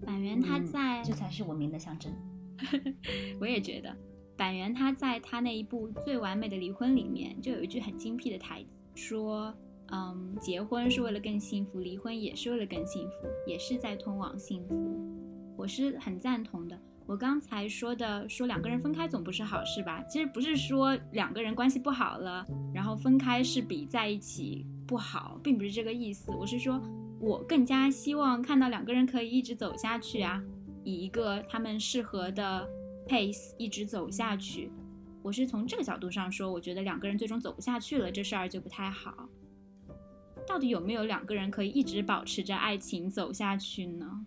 [0.04, 2.12] 百元他在，这才是文明的象征。
[3.40, 3.94] 我也觉得，
[4.36, 9.54] 板垣他在他那一部《最完美的离婚》里面就有一句很精辟的台词，说
[9.92, 13.14] ：“嗯，结婚是为了更幸福，离婚也是为了更幸福，
[13.46, 14.74] 也是在通往幸福。”
[15.56, 16.78] 我是很赞同的。
[17.06, 20.02] 我刚才说的，说两个人分开总不是好事吧？
[20.10, 24.66] 其实不是说两个人关系不好了，然后分开是比在一起。
[24.86, 26.30] 不好，并不是这个意思。
[26.32, 26.80] 我是说，
[27.20, 30.40] 我更加希望看到两个人可以一直走下去啊，
[30.86, 32.64] 以一个他们适合的
[33.08, 34.70] pace 一直走下去。
[35.20, 39.28] 我是从这个角度上说，我觉得两个人最终走不下去了，这事儿就不太好。
[40.46, 44.24] 到底有没有两个人可以一直保持着爱情走下去呢？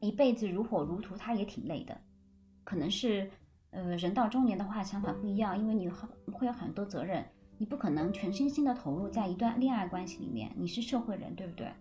[0.00, 1.96] 一辈子如火如荼，他也挺累的。
[2.64, 3.30] 可能是，
[3.70, 7.24] 呃，人到中年的话，想法不一样，因为你很会有很多责任。
[7.58, 11.72] 你不可能全身心的投入在一段恋爱关系里面，你是社会人，对不对？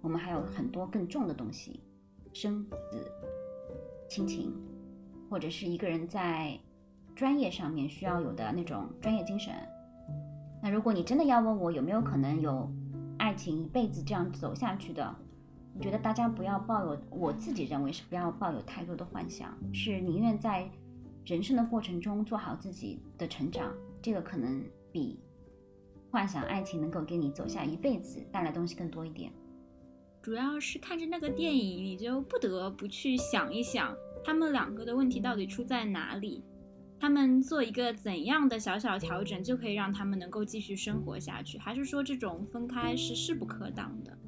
[0.00, 1.78] 我们还有很多更重的东西，
[2.38, 3.10] 生死、
[4.10, 4.52] 亲情，
[5.30, 6.60] 或者是一个人在
[7.14, 9.54] 专业上面需要有的那种专业精神。
[10.62, 12.70] 那如果你真的要问我有没有可能有
[13.18, 15.16] 爱情一辈子这样走下去的，
[15.74, 20.68] 我觉得大家不要抱有，我自己认为是不要抱有太多的幻想，是宁愿在
[21.24, 23.72] 人生的过程中做好自己的成长，
[24.02, 24.62] 这个可能。
[24.92, 25.20] 比
[26.10, 29.30] 幻想爱情能够给你走下一辈子带来东西更多一点。
[30.26, 36.42] 主要是看着那个电影，你就不得不去想一想，他们两个的问题到底出在哪里？
[36.98, 41.56] 他们做一个怎样的小小调整，就可以让他们能够继续生活下去？
[41.58, 44.18] 还是说这种分开是势不可挡的？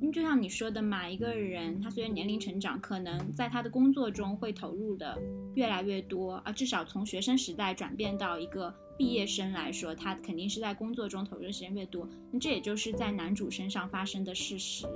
[0.00, 5.18] 因为就像你说的嘛，一个人他随着年龄成长，可能在他的工作中会投入的
[5.54, 8.74] 越来越多啊，至少从学生时代转变到一个。
[8.98, 14.86] 毕业生来说，他肯定是在工作中投入的时间越多，那这也就是在男主身上发生的事实。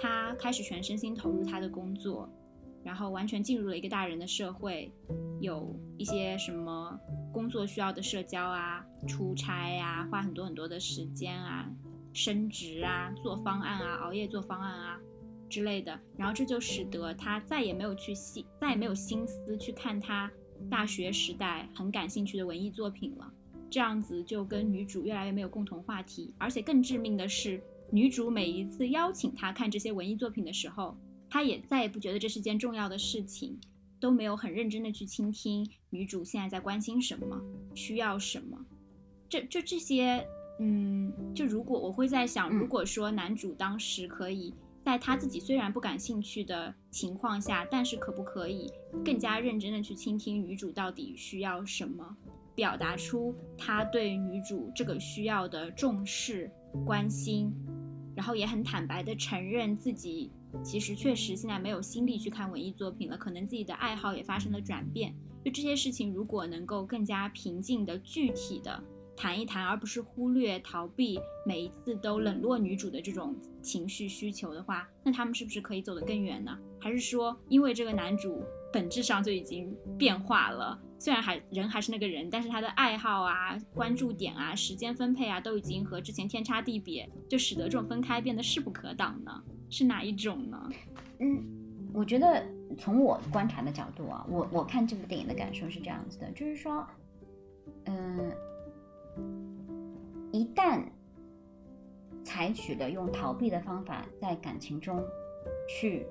[0.00, 2.30] 他开始全身心投入他的工作，
[2.84, 4.92] 然后完全进入了一个大人的社会，
[5.40, 6.96] 有一些什么
[7.32, 11.68] 工作需要的社交啊、出差啊、花很多很多的时间啊、
[12.12, 15.00] 升职啊、做方案啊、熬夜做方案啊，
[15.48, 20.30] 之类的，然后这就使得他再也没有去心，再也没有心思去看他
[20.70, 23.32] 大学时代很感兴趣的文艺作品了。
[23.70, 27.58] 这样子就跟女主越来越没有共同话题，而且更致命的是，
[27.90, 30.94] 女主每一次邀请他看这些文艺作品的时候，
[31.30, 33.58] 他也再也不觉得这是件重要的事情，
[33.98, 37.40] 都没有很认真的去倾听女主现在在关心什么，
[37.74, 38.62] 需要什么。
[39.26, 40.26] 这就这些，
[40.64, 48.70] 嗯，就如果我会在想，如果说男主当时可以在他自己虽然不感兴趣的情况下，但是可不可以
[49.04, 52.16] 更加认真的去倾听女主到底需要什么？
[52.54, 56.48] 表达出他对女主这个需要的重视、
[56.84, 57.52] 关心，
[58.14, 60.30] 然后也很坦白的承认自己
[60.62, 65.12] 其实确实现在没有心力去看文艺作品了，可能自己的爱好也发生了转变。
[65.44, 68.80] 就这些事情，如果能够更加平静的、具体的
[69.16, 76.58] 谈一谈，而不是忽略、逃避每一次都冷落女主的这种情绪需求的话，那他们是不是可以走得更远呢？
[76.80, 80.78] 还是说，因为这个男主本质上就已经变化了？
[80.98, 89.42] 虽然还人还是那个人，但是他的爱好啊、关注点啊、时间分配啊，都已经和之前天差地别，就使得这种分开变得势不可挡呢？
[89.68, 90.70] 是哪一种呢？
[91.18, 91.44] 嗯，
[91.92, 92.44] 我觉得
[92.78, 96.86] 从我观察的角度啊，我我看这部电影的感受是这样子的，就是说，
[97.86, 98.32] 嗯，
[100.32, 100.82] 一旦
[102.24, 105.02] 采取了用逃避的方法在感情中
[105.68, 106.06] 去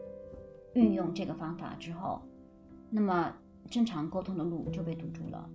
[0.73, 2.21] 运用这个方法之后，
[2.89, 3.33] 那么。
[3.69, 5.49] 正常沟通的路就被堵住了，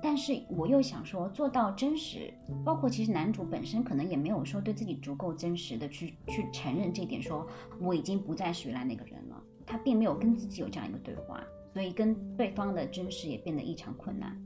[0.00, 2.32] 但是我又想说，做到真实，
[2.64, 7.46] 包括其实男主本身可能也没有说对自己足够真实的去去承认这点，说
[7.80, 14.40] 我已经不再是原来那个人了，他并没有跟自己有这样一个对话，所以跟对方的真实也变得异常困难。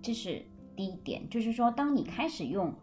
[0.00, 0.40] 这是
[0.76, 2.74] 第一点，就是说，当你开始用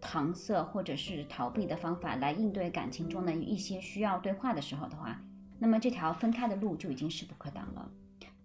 [0.00, 5.20] 搪塞或者是逃避的方法来应对感情中的一些需要对话的时候的话，
[5.58, 7.90] 那么这条分开的路就已经势不可挡了。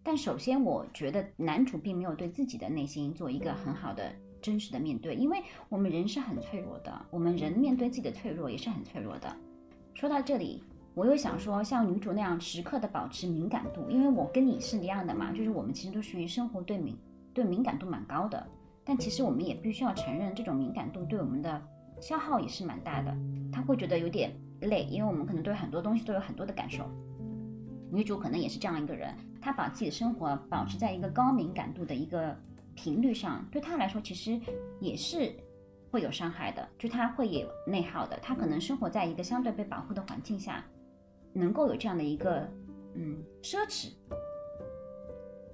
[0.01, 9.33] 但首先，我觉得男主并没有对自己的内心做一个很好的、真实的面对，因为我们人是很脆弱的，我们人面对自己的脆弱也是很脆弱的。
[9.93, 10.61] 说到这里，
[10.93, 16.97] 我又想说，像女主那样时刻的保持敏感度，因为我跟你是一样的嘛，就是我们其实都属于生活对敏
[17.33, 18.45] 对敏感度蛮高的，
[18.83, 21.61] 但其实我们也必须要承认，这种敏感度对我们的
[21.99, 23.15] 消耗也是蛮大的。
[23.51, 26.83] 他会觉得有点累，因为我们可能对很多东西都有很多的感受。
[27.91, 29.13] 女主可能也是这样一个人。
[29.39, 32.35] 她把自己的生活保持在一个高敏感度的一个
[32.75, 34.39] 频率上，对她来说其实
[34.79, 35.31] 也是
[35.91, 38.17] 会有伤害的，就她会有内耗的。
[38.21, 40.63] 她可能生活在一个相对被保护的环境下，
[41.33, 42.49] 能够有这样的一个
[42.95, 43.91] 嗯奢侈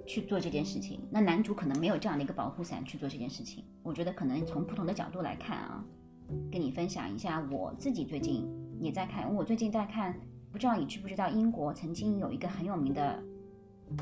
[0.10, 1.00] 去做这件事情。
[1.12, 3.64] 那男主可能没有这样的一个保护伞去做这件事情。
[3.84, 5.86] 我觉得可能从不同的角度来看啊，
[6.52, 10.20] 跟你分享一下我自己最近也在看，我最近在看，
[10.52, 13.24] 不知道你知不知道英国曾经有一个很有名的。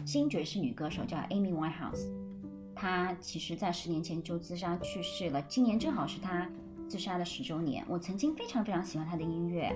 [0.05, 2.09] 新爵士女歌手叫 Amy Winehouse，
[2.75, 5.41] 她其实在十年前就自杀去世了。
[5.43, 6.49] 今年正好是她
[6.89, 7.85] 自杀的十周年。
[7.87, 9.73] 我曾经非常非常喜欢她的音乐，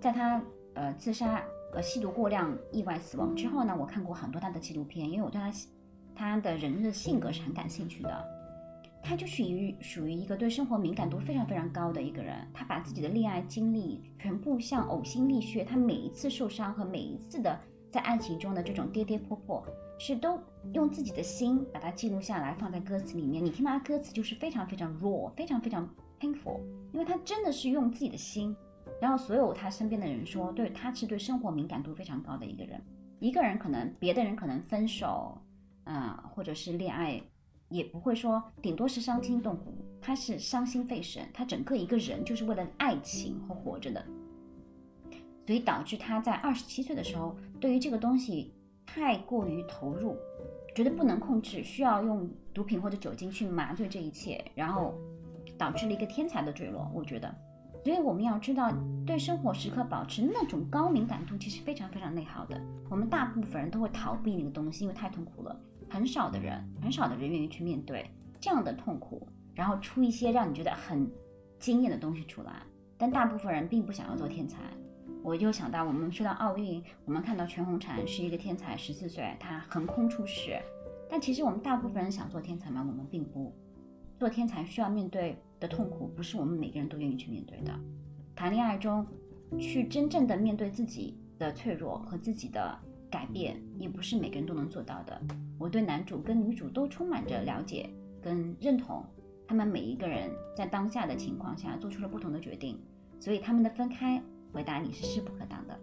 [0.00, 5.52] 在她呃自杀呃吸毒过量意外死亡之后呢，我看过很多她的纪录片，因为我对她
[6.14, 8.24] 她的人的性格是很感兴趣的。
[9.02, 12.36] 她就是于属于一个对生活敏感度非常非常高的一个人。
[12.54, 17.58] 她把自己的恋爱经历全部像呕心沥血，她每一次受伤和每一次的。
[17.90, 19.62] 在爱情中的这种跌跌破破，
[19.98, 20.40] 是都
[20.72, 23.44] 用自己的心把它记录下来，放在歌词里面。
[23.44, 25.86] 你听他歌词就是非常非常 raw，非常非常
[26.18, 26.58] painful，
[26.94, 28.56] 因为他真的是用自己的心。
[29.02, 32.80] 然后所有他身边的人说，对他是对生活敏感度非常高的一个人。
[33.18, 35.36] 一个人可能别的人可能分手，
[35.82, 37.20] 啊，或者是恋爱，
[37.68, 39.74] 也不会说，顶多是伤心动骨。
[40.00, 44.06] 他是伤心费神，他整个一个人就是为了爱情而活着的。
[45.48, 48.54] 所以导致他在二十七岁的时候，对于这个东西
[48.86, 50.16] 太过于投入，
[50.76, 54.94] 觉得不能控制，需要用毒品或者酒精去麻醉这一切，然后
[55.58, 56.88] 导致了一个天才的坠落。
[56.94, 57.34] 我觉得，
[57.84, 58.72] 所以我们要知道，
[59.04, 62.60] 对生活时刻保持那种高敏感度，其实非常非常内耗的。
[62.88, 65.60] 我们大部分人都会逃避那个东西，因为太痛苦了。
[65.90, 68.08] 很少的人，很少的人愿意去面对
[68.40, 71.10] 这样的痛苦，然后出一些让你觉得很
[71.58, 72.62] 惊艳的东西出来。
[72.96, 74.58] 但大部分人并不想要做天才。
[75.24, 80.56] 我就想到，我们说到奥运，我们看到全红婵是一个天才，十四岁，她横空出世。
[81.10, 82.84] 但其实我们大部分人想做天才吗？
[82.88, 83.52] 我们并不。
[84.22, 87.74] 做天才需要面对的痛苦，不是我们每个人都愿意去面对的。
[88.36, 89.04] 谈恋爱中，
[89.58, 92.78] 去真正的面对自己的脆弱和自己的
[93.10, 95.20] 改变，也不是每个人都能做到的。
[95.58, 97.90] 我对男主跟女主都充满着了解
[98.22, 99.04] 跟认同，
[99.44, 102.78] 他们每一个人在当下的情况下做出了不同的决定，
[103.18, 104.22] 所以他们的分开。
[104.52, 105.76] 回答你是势不可挡的，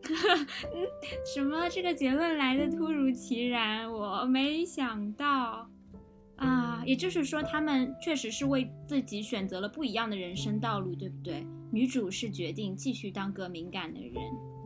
[1.34, 1.68] 什么？
[1.68, 5.68] 这个结论来的突如其然，我没想到
[6.84, 11.46] 也就是说，他们确实是为自己选择了不一样的人生道路，对不对？
[11.70, 14.14] 女主是决定继续当个敏感的人，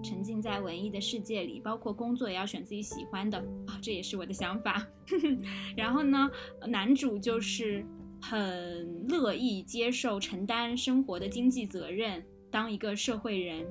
[0.03, 4.87] 沉浸在文艺的世界里，包括工作也要选自己喜欢的啊，这也是我的想法。
[5.77, 6.31] 然后呢，
[6.67, 7.85] 男主就是
[8.21, 13.64] 很乐意接受承担生活的经济责任，当一个社会人。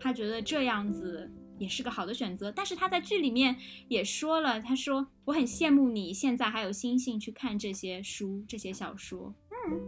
[0.00, 1.28] 他觉得这样子
[1.58, 3.56] 也是个好的选择，但是他在剧里面
[3.88, 9.34] 也说了，他说我很羡慕你现在还有心性去看这些书、这些小说。
[9.50, 9.80] 嗯，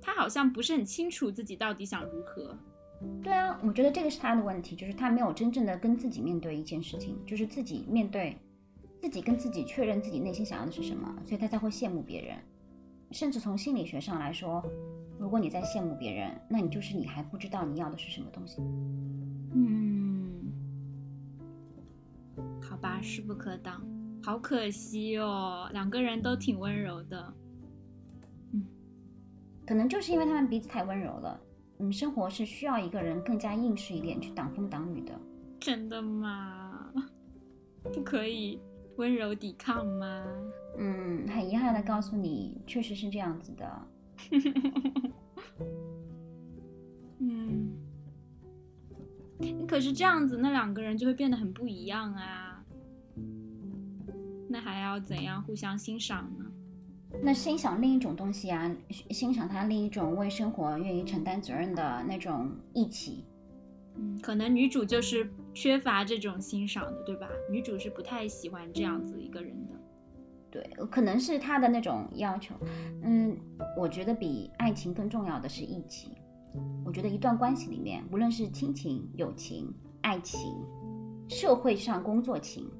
[0.00, 2.56] 他好像不是很清楚自己到底想如何。
[3.22, 8.36] 对啊，我觉得这个是他的问题，就是他没有真正的跟自己面对一件事情，就是自己面对
[9.00, 12.36] 自己跟自己确认自己内心想要的是什么，所以他才会羡慕别人。
[13.10, 14.64] 甚至从心理学上来说，
[15.18, 18.62] 如果你在羡慕别人，那你就是你还不知道你要的是什么东西。
[19.54, 20.11] 嗯，
[22.72, 23.86] 好吧，势不可挡，
[24.24, 27.34] 好可惜哦，两个人都挺温柔的，
[28.54, 28.64] 嗯，
[29.66, 31.38] 可能就是因为他们彼此太温柔了，
[31.80, 35.12] 嗯，生活是需要一个人更加硬实一点去挡风挡雨的，
[35.60, 36.90] 真的吗？
[37.92, 38.58] 不可以
[38.96, 40.24] 温柔抵抗吗？
[40.78, 43.82] 嗯，很遗憾的告诉你，确实是这样子的，
[47.18, 47.70] 嗯。
[49.68, 52.51] 可是这样子，那两个人就会变得很不一样啊。
[54.52, 56.44] 那还要怎样互相欣赏呢？
[57.22, 58.70] 那欣赏另一种东西啊，
[59.08, 63.24] 欣赏他另一种为生活愿意承担责任的那种义气。
[63.96, 67.26] 嗯，可能女主就是缺乏这种欣赏的，对吧？
[67.50, 69.72] 女主是不太喜欢这样子一个人的。
[70.50, 72.54] 对，可能是她的那种要求。
[73.02, 73.34] 嗯，
[73.74, 76.12] 我觉得比爱情更重要的是义气。
[76.84, 79.72] 我觉得一段关系里面，无论是亲情、友情、
[80.02, 80.38] 爱情、
[81.28, 82.70] 社会上工作情，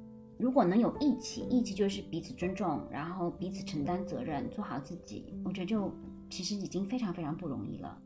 [0.42, 5.94] 如果能有义气，义气就是彼此尊重，然后彼此承担责任，做好自己，我觉得就
[6.28, 7.96] 其实已经非常非常不容易了。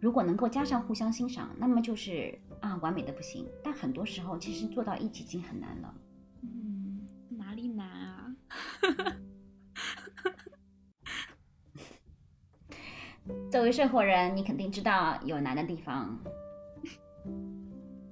[0.00, 3.46] 如果能够加上互相欣赏，那么就是啊，完美的不行。
[3.62, 5.94] 但很多时候，其实做到一起已经很难了。
[6.42, 8.34] 嗯，哪里难啊？
[13.52, 16.18] 作为社会人，你肯定知道有难的地方。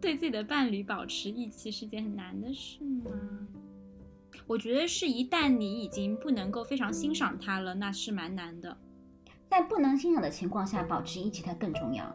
[0.07, 3.11] 对自己的伴侣保持义气是件很难的事吗？
[4.47, 8.79] 我觉得是一旦你已经不能够非常欣赏他了，那是蛮难的。
[9.51, 12.15] 在不能欣赏的情况下，保持义气它更重要。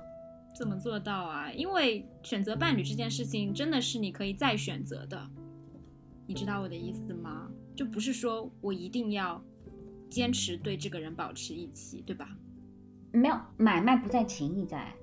[0.57, 1.51] 怎么做到啊？
[1.51, 5.29] 因为选择伴侣这件事情真的是你可以再选择的。
[6.25, 7.51] 你知道我的意思吗？
[7.75, 9.43] 就不是说我一定要
[10.09, 12.29] 坚持对这个人保持义气，对吧？
[13.11, 14.95] 没有买卖不在情义在，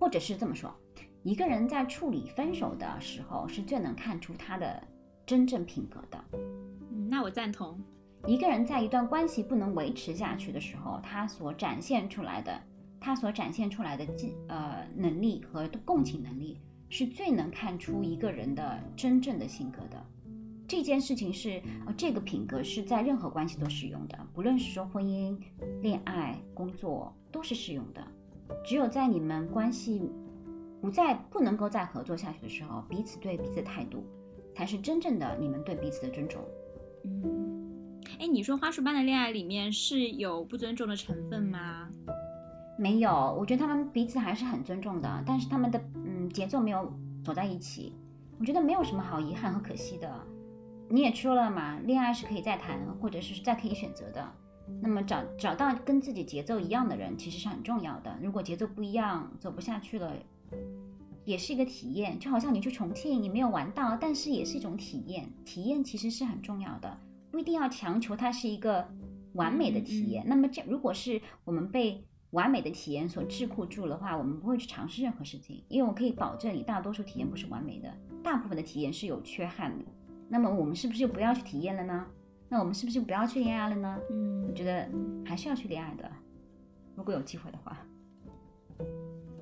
[0.00, 0.74] 或者是这么说，
[1.22, 4.82] 一个人在处理分手的时候是最能看出他的
[5.24, 6.24] 真正品格的。
[6.32, 7.80] 嗯，那我赞同。
[8.26, 12.60] 一个人在一段关系不能维持下去的时候，他所展现出来的，
[13.00, 20.04] 他所展现出来的技呃能力和共情能力，是最能看出一个人的真正的性格的。
[20.68, 25.38] 这件事情是呃这个品格是在任何关系都适用的，不论是说婚姻、
[25.80, 27.14] 恋爱、工作。
[27.32, 28.06] 都是适用的，
[28.62, 30.12] 只有在你们关系
[30.82, 34.04] 不再不能够再合作下去的时候，彼此对彼此的态度
[34.54, 36.42] 才是真正的你们对彼此的尊重。
[37.04, 41.88] 嗯，哎，你说花束般的恋爱里面是有不尊重的成分吗？
[42.76, 46.92] 没有，我觉得他们彼此还是很尊重的，但是他们的嗯节奏没有
[47.24, 47.94] 走在一起。
[48.40, 50.12] 我觉得没有什么好遗憾和可惜的。
[50.88, 54.32] 你也说了嘛，恋爱是可以再谈，或者是再可以选择的。
[54.80, 58.18] 那么找找到跟自己节奏一样的人，其实是很重要的。
[58.20, 60.12] 如果节奏不一样，走不下去了，
[61.24, 62.18] 也是一个体验。
[62.18, 65.28] 就好像你去重庆，你没有玩到，但是也是一种体验。
[65.44, 66.98] 体验其实是很重要的，
[67.30, 68.88] 不一定要强求它是一个
[69.34, 70.24] 完美的体验。
[70.26, 77.92] 那么这如果是我们被完美的体验所桎梏住的话，我们不会去尝试任何事情，因为我可以保证你大多数体验不是完美的，
[78.22, 79.84] 大部分的体验是有缺憾的。
[80.28, 82.06] 那么我们是不是就不要去体验了呢？
[82.48, 83.98] 那我们是不是就不要去恋爱了呢？
[84.10, 84.88] 嗯，我觉得
[85.24, 86.10] 还是要去恋爱的，
[86.96, 87.78] 如果有机会的话，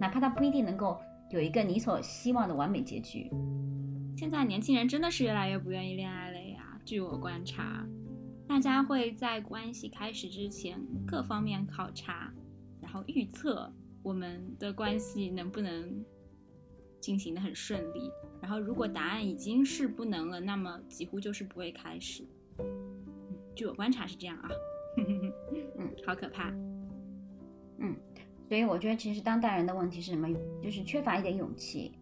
[0.00, 0.98] 哪怕他不一定能够
[1.30, 3.30] 有一个你所希望的完美结局。
[4.16, 6.80] 现在年轻人真的是越来越不愿意恋爱了呀。
[6.84, 7.86] 据我观察，
[8.48, 12.32] 大家会在关系开始之前各方面考察，
[12.80, 13.72] 然后预测
[14.02, 16.04] 我们的关系能不能
[17.00, 18.10] 进行的很顺利。
[18.40, 22.26] 然后如果答案已经是不能了，那么几乎就是不会开始。
[23.54, 24.48] 据我观察是这样啊，
[25.78, 26.50] 嗯，好可怕，
[27.78, 27.94] 嗯，
[28.50, 30.28] 所以我觉得其实当代人的问题是什么？
[30.60, 31.92] 就是缺乏一点勇气，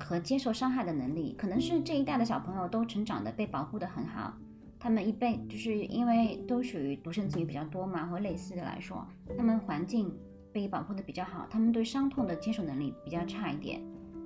[0.00, 1.34] 和接受伤害的能力。
[1.36, 4.32] 可能是这一代的小朋友都成长的被保护的很好，
[4.80, 10.10] 他们一辈就是因为都属于独生子女比较多嘛，或类似的来说，他们环境
[10.50, 13.78] 被保护的比较好，他们对伤痛的接受能力比较差一点。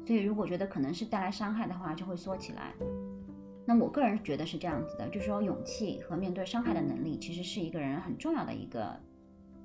[0.07, 2.73] 所以如果觉得可能是带来伤害的话，就会缩起来。
[3.65, 8.97] 那我个人觉得是这样子的，就是说勇气和面对伤害的能力，其实是一个人很重要的一个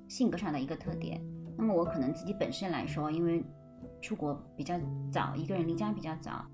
[0.08, 1.22] 性格上的一个特点。
[1.56, 3.44] 那么我可能自己本身来说，因为
[4.00, 4.78] 出国比较
[5.10, 6.44] 早，一个人离家比较早，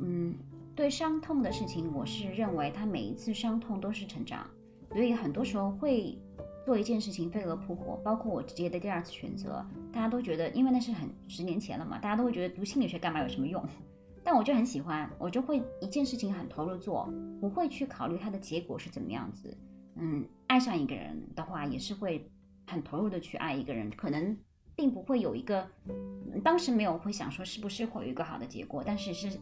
[0.00, 0.34] 嗯，
[0.74, 4.46] 对伤痛的事情，我是认为他每一次伤痛都是成长，
[4.90, 6.18] 所以很多时候会
[6.64, 13.64] 做一件事情飞蛾扑火，包括我直接的第二次选择，大家都觉得，因为那是很十年前了嘛，大家都会觉得读心理学干嘛有什么用？
[14.24, 19.56] 但我就很喜欢，我就会一件事情很投入做，不会去考虑它的结果是怎么样子。
[19.96, 22.30] 嗯，爱上一个人的话，也是会
[22.72, 24.36] 很投入的去爱一个人，可能
[24.74, 25.68] 并不会有一个，
[26.42, 29.38] 当时没有会想说是不是会有一个好的结果，但是是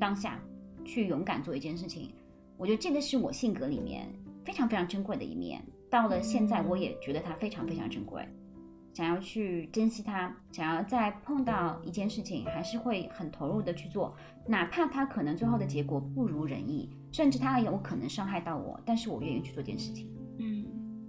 [0.00, 0.40] 当下
[0.84, 2.14] 去勇敢做一件事情，
[2.56, 4.08] 我觉得这个是我性格里面
[4.44, 5.62] 非常非常珍贵的一面。
[5.90, 8.26] 到了现在，我也觉得它非常非常珍贵。
[8.94, 14.14] 想要去珍惜它，想要再碰到一件事情，还是会很投入的去做，
[14.46, 20.10] 哪怕它可能最后的结果不如人意，甚至它有可能伤害到我，但是我愿意去做这件事情。
[20.38, 20.66] 嗯，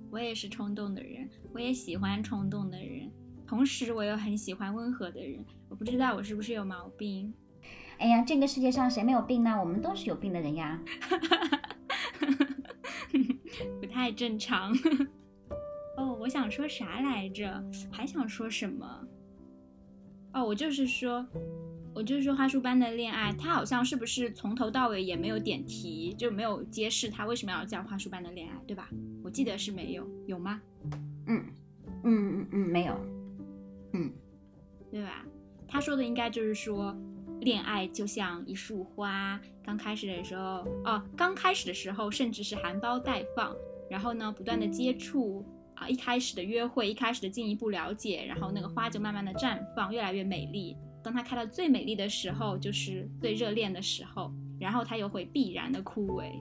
[0.10, 3.12] 我也是冲动的人，我也喜欢冲动的人，
[3.48, 5.46] 同时我又很喜欢温和的人。
[5.70, 7.34] 我不知道我是不是有毛病？
[8.00, 9.56] 哎呀，这个世界上谁没有病呢？
[9.60, 10.82] 我们都是有病的人呀。
[13.80, 14.76] 不太正常。
[15.96, 17.64] 哦，我想说啥来着？
[17.92, 19.08] 还想说什么？
[20.34, 21.26] 哦，我就是说，
[21.94, 28.90] 我就是说，花束般的恋爱，它好像是不是从头到尾也没有点题，就没有揭示它为什么要叫花束般的恋爱，对吧？
[29.24, 30.60] 我记得是没有，有吗？
[31.28, 31.46] 嗯
[32.04, 33.00] 嗯嗯嗯，没有，
[33.94, 34.12] 嗯，
[34.92, 35.26] 对吧？
[35.68, 36.96] 他说的应该就是说，
[37.42, 43.56] 恋爱就像一束花，刚开始的时候，哦，刚开始的时候甚至是含苞待放，
[43.90, 45.46] 然后呢，不断的接触。
[45.76, 50.78] 啊，一开始的约会，一开始的进一步了解，然后那个花就慢慢的绽放，越来越美丽。
[51.04, 56.32] 当它开到最美丽的时候，就是最热恋的时候，然后它又会必然的枯萎。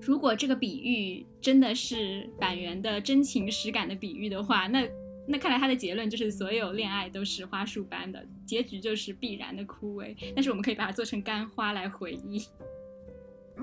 [0.00, 4.88] 如果这个比喻真的是板垣的真情实感的比喻的话，那
[5.26, 10.14] 那看来他的结论就是所有恋爱都是花束般的，结局就是必然的枯萎。
[10.34, 12.40] 但是我们可以把它做成干花来回忆，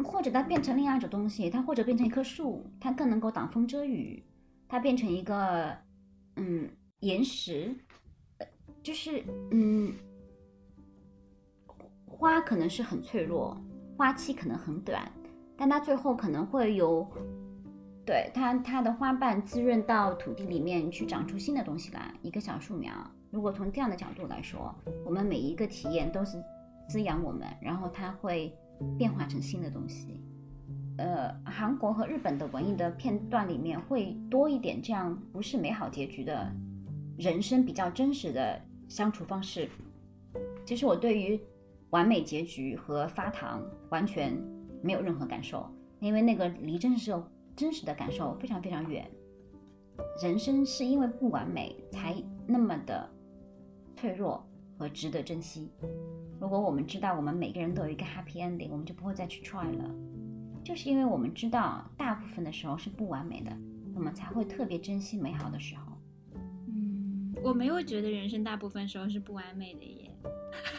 [0.03, 4.23] 或者它变成另外一种东西，它或者变成一棵树，它更能够挡风遮雨。
[4.67, 5.77] 它变成一个，
[6.35, 6.67] 嗯，
[7.01, 7.75] 岩石，
[8.81, 9.93] 就是嗯，
[12.07, 13.55] 花可能是很脆弱，
[13.95, 15.11] 花期可能很短，
[15.57, 17.07] 但它最后可能会有，
[18.05, 22.91] 对它它的花瓣滋润到土地里面去长出新的东西来，一个小树苗。
[23.31, 24.73] 如果从这样的角度来说，
[25.05, 26.37] 我们每一个体验都是
[26.87, 28.53] 滋养我们，然后它会
[28.97, 30.21] 变化成新的东西。
[30.97, 36.51] 呃，韩国和日本的文艺的片段里面会多一点这样不是美好结局的
[37.17, 39.67] 人生比较真实的相处方式。
[40.63, 41.39] 其实我对于
[41.89, 44.37] 完美结局和发糖完全
[44.83, 45.67] 没有任何感受，
[45.99, 47.11] 因为那个离真实
[47.55, 49.09] 真实的感受非常非常远。
[50.21, 52.15] 人生是因为不完美才
[52.45, 53.09] 那么的
[53.95, 54.45] 脆弱
[54.77, 55.69] 和值得珍惜。
[56.39, 59.89] 如果我们知道我们每个人都有一个 happy ending，我们就不会再去 try 了。
[60.63, 63.51] 就是因为我们知道大部分的时候是不完美的，
[63.95, 65.93] 我们才会特别珍惜美好的时候。
[66.67, 70.11] 嗯，我没有觉得人生大部分时候是不完美的耶，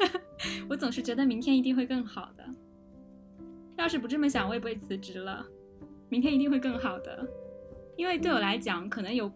[0.69, 2.45] 我总是觉得明天一定会更好的。
[3.77, 5.45] 要是不这么想，我也不会辞职了。
[6.09, 7.27] 明天一定会更好的，
[7.97, 9.31] 因为对我来讲，可能有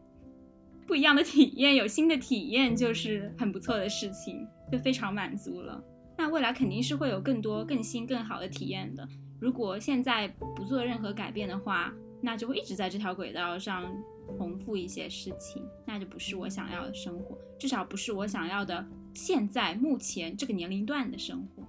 [0.87, 5.83] 不一样的体验，有新的体验就是很不错的事情，就非常满足了。
[6.17, 9.07] 那未来肯定是会有更多、更新、更好的体验的。
[9.41, 13.93] 如果现在不做任何改变的话，那就会一直在这条轨道上
[14.37, 18.85] 重复一些事情，那就不是我想要的生活，至少不是我想要的
[19.15, 21.63] 现在目前这个年龄段的生活。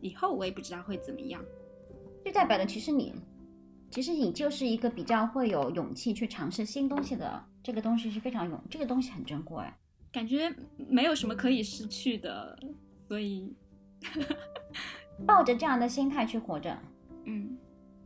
[0.00, 1.42] 嗯，以后我也不知道会怎么样。
[2.24, 3.14] 就代表的其实你，
[3.90, 9.64] 其实你就是一个比较会有勇气去尝试新东西的，这个东西是非常勇，这个东西很珍贵，
[10.12, 12.58] 感觉没有什么可以失去的，
[13.08, 13.54] 所以。
[15.26, 16.74] 抱着这样的心态去活着，
[17.26, 17.58] 嗯，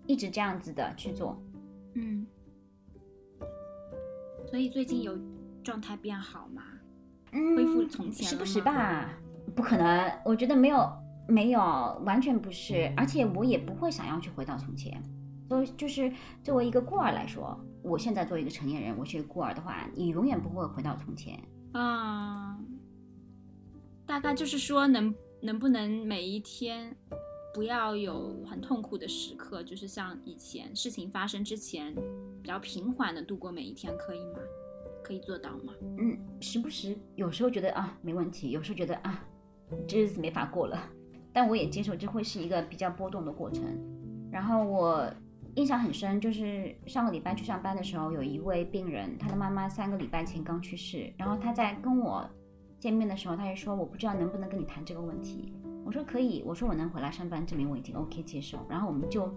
[0.09, 1.41] 一直这样子的去做，
[1.95, 2.27] 嗯。
[4.47, 5.17] 所以最近有
[5.63, 6.63] 状态变好吗？
[7.31, 9.17] 嗯，恢复从前时不时吧，
[9.55, 10.93] 不可能，我觉得没有
[11.27, 11.61] 没有，
[12.05, 15.03] 完全不是，而且我也不会想要去回到从前。
[15.49, 16.11] 所以就是
[16.43, 21.39] 作为一个孤儿来说，我现在作为一个成年人，我是孤儿的话，你永远不会回到从前
[21.73, 22.59] 啊。
[24.07, 26.95] 大概就是说能能不能每一天
[27.55, 31.95] 不要有很痛苦的时刻，就是像以前事情发生之前
[32.43, 34.39] 比较平缓的度过每一天，可以吗？
[35.03, 35.75] 可以做到吗？
[35.99, 39.23] 嗯，时不时有时候觉得啊没问题，有时候觉得啊
[39.87, 40.83] 这日子没法过了，
[41.35, 43.65] 但我也接受这会是一个比较波动的过程。
[44.31, 45.07] 然后我
[45.57, 52.25] 印象很深，就是上个礼拜去上班的时候，有一位病人，他的妈妈三个礼拜前刚去世，然后他在跟我
[52.79, 55.53] 见面的时候，他也说我不知道能不能跟你谈这个问题。
[55.85, 58.59] 我说可以，我说我能回来上班，证明我已经 OK 接受。
[58.71, 59.29] 然后我们就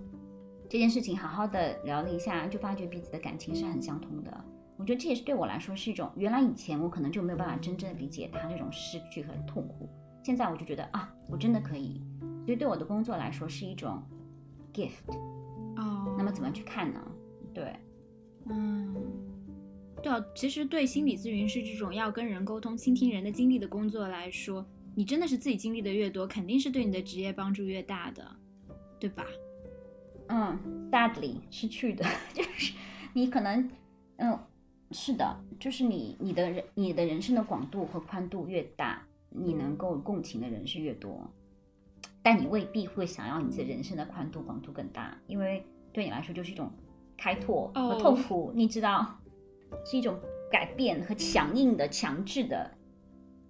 [0.69, 4.45] 这件事情好好的聊了一下，就发觉彼此的感情是很相通的。
[4.77, 9.89] 我觉得这也是对我来说是一种，原来以前我可能就没有办法真正理解他这种失去和痛苦，
[10.27, 12.01] 现在我就觉得啊，我真的可以，
[12.43, 14.03] 所以对我的工作来说是一种
[14.73, 15.09] gift。
[15.77, 17.01] 哦，那么怎么去看呢？
[17.53, 17.73] 对，
[18.49, 18.93] 嗯，
[20.03, 24.65] 对啊，其实对心理咨询师这种要跟人沟通、倾听人的经历的工作来说，
[24.95, 28.29] 你真的是自己经历的越多，肯定是对你的职业帮助越大的，
[28.99, 29.23] 对吧？
[30.27, 30.59] 嗯
[30.91, 32.03] ，sadly 失去的
[32.35, 32.73] 就是
[33.13, 33.71] 你可能，
[34.17, 34.37] 嗯。
[34.91, 41.31] 是的，就是你你的人你的人生的广度和宽度越大，你能够共情的人是越多，
[42.21, 46.71] 但你未必会想要你自己人生的宽度广度更大，因为对你来说就是一种
[47.17, 49.19] 开拓和痛苦，你知道，
[49.85, 50.19] 是一种
[50.51, 52.69] 改变和强硬的强制的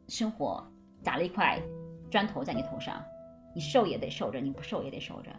[0.08, 0.66] 生活，
[1.02, 1.62] 砸了一块
[2.10, 3.04] 砖头在你头上，
[3.56, 5.32] 你受也得受着，你不受也得受着。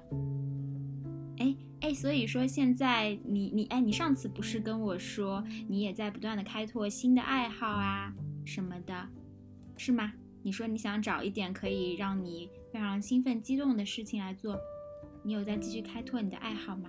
[1.39, 8.13] 哎哎，所以说现在你你哎，你上次不是跟我说你也在不断的开拓新的爱好啊
[8.45, 9.09] 什么的，
[9.77, 10.13] 是吗？
[10.49, 14.59] 你说你想找一点可以让你非常兴奋激动的事情来做，
[15.23, 16.89] 你有在继续开拓你的爱好吗？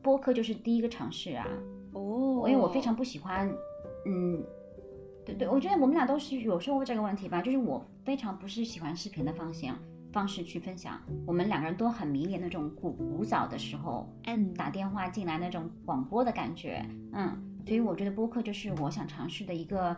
[0.00, 1.44] 播客就是第一个尝试啊。
[1.94, 3.52] 哦，因为我非常不喜欢，
[4.06, 4.40] 嗯，
[5.26, 9.76] 对对，我觉得我们俩都是有说过这个问题吧，就是我非常不是喜欢视频的方向。
[10.12, 17.36] 方式去分享，我们两个人都很迷恋那种古古早的时候，嗯，打电话进来那种广播的感觉，嗯，
[17.66, 19.96] 所以我觉得播客就是我想尝试的一个，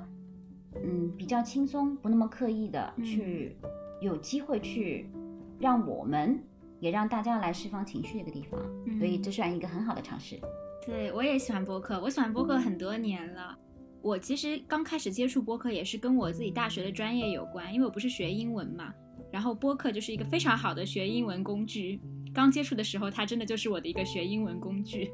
[0.84, 3.56] 嗯，比较轻松，不那么刻意的去，
[4.00, 5.10] 有机会去
[5.58, 6.38] 让我们
[6.80, 8.60] 也让大家来释放情绪的一个地方，
[8.98, 10.38] 所以这算一个很好的尝试。
[10.84, 13.58] 对我也喜欢播客，我喜欢播客很多年了。
[14.02, 18.92] 我其实刚开始接触播客也是跟我自己大学的专业有关，因为我不是学英文嘛。
[19.32, 22.00] 然后播客就是一个非常好的学英文工具。
[22.32, 25.10] 刚接触的时候，它真的就是我的一个学英文工具。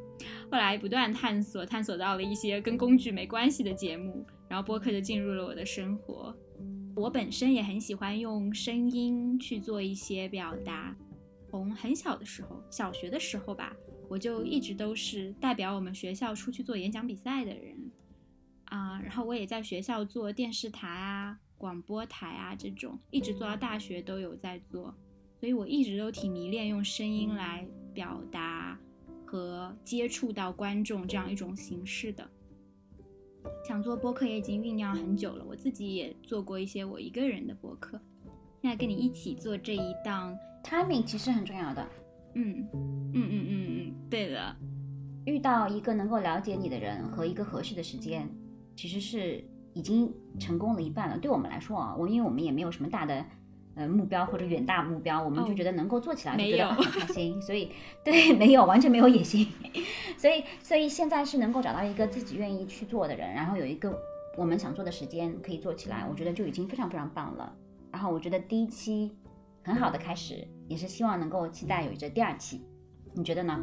[0.50, 6.36] 后来不断探索，探索到了一些跟工具没关系的节目，然后播客就进入了我的生活。
[6.94, 10.94] 我本身也很喜欢用声音去做一些表达。
[11.48, 13.74] 从很小的时候，小学的时候吧，
[14.10, 17.74] 我就一直都是代表我们学校出去做演讲比赛的人
[18.66, 19.00] 啊。
[19.00, 21.38] 然后我也在学校做电视台啊。
[21.56, 24.94] 广播台啊，这种一直做到大学都有在做，
[25.40, 28.78] 所以我一直都挺迷恋用声音来表达
[29.24, 32.30] 和接触到观众这样一种形式的。
[33.66, 38.00] 想做播客也已经酝酿很久了，我自己也做过一些我一个人的播客。
[38.60, 41.86] 现在跟你一起做这一档，timing 其实很重要的。
[42.34, 44.56] 嗯嗯嗯嗯嗯，对的，
[45.26, 48.28] 遇到一个能够了解你的人和一个合适的时间，
[48.76, 49.44] 其实是。
[49.74, 51.16] 已经成功了一半了。
[51.18, 53.24] 对我们来说啊，我因为我们也没有什么大的
[53.74, 57.40] 呃目标或者远大目标，我们就觉得能够做起来就觉得很开心。
[57.42, 57.70] 所以
[58.04, 59.48] 对，没有完全没有野心。
[60.18, 63.96] 所以所以现在是能够找到一个自己愿意去做的人，然后有一个
[64.36, 67.52] 我们想做的时间可以做起来，我觉得就已经非常非常棒了。
[67.90, 69.16] 然后我觉得第一期
[69.62, 72.62] 很好的开始，也是希望能够期待有着第二期。
[73.14, 73.58] 你觉得呢？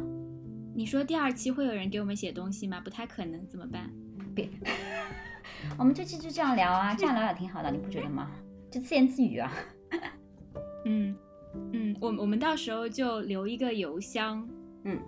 [0.72, 2.80] 你说第二期会有人给我们写东西吗？
[2.80, 3.90] 不太可能，怎么办？
[4.34, 4.48] 别。
[5.76, 8.30] 我们这期就这样聊啊，这样聊也挺好的，你不觉得吗？
[8.70, 9.52] 就自言自语啊。
[10.84, 11.16] 嗯
[11.72, 14.48] 嗯，我我们到时候就留一个邮箱，
[14.84, 15.00] 嗯，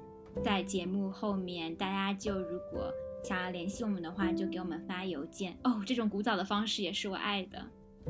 [0.42, 2.92] 在节目后面，大家就如果
[3.22, 5.56] 想要联系我们的话，就给我们发邮件。
[5.64, 7.64] 哦，这种古早的方式也是我爱的。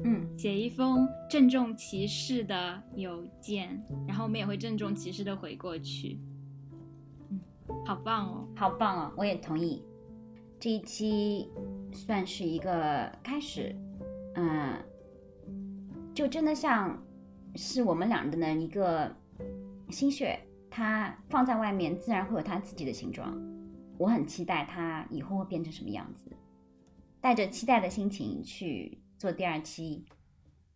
[0.04, 6.18] 嗯，写一封郑重其事的邮件，然后我们也会郑重其事的回过去。
[7.28, 7.38] 嗯，
[7.84, 9.82] 好棒哦，好棒哦，我也同意。
[10.58, 11.50] 这一期
[11.92, 13.76] 算是一个开始，
[14.36, 14.82] 嗯，
[16.14, 16.98] 就真的像
[17.54, 19.14] 是我们俩的呢一个
[19.90, 20.38] 心血，
[20.70, 23.36] 它放在外面自然会有它自己的形状。
[23.98, 26.30] 我很期待它以后会变成什么样子，
[27.20, 30.04] 带着期待的心情去做第二期。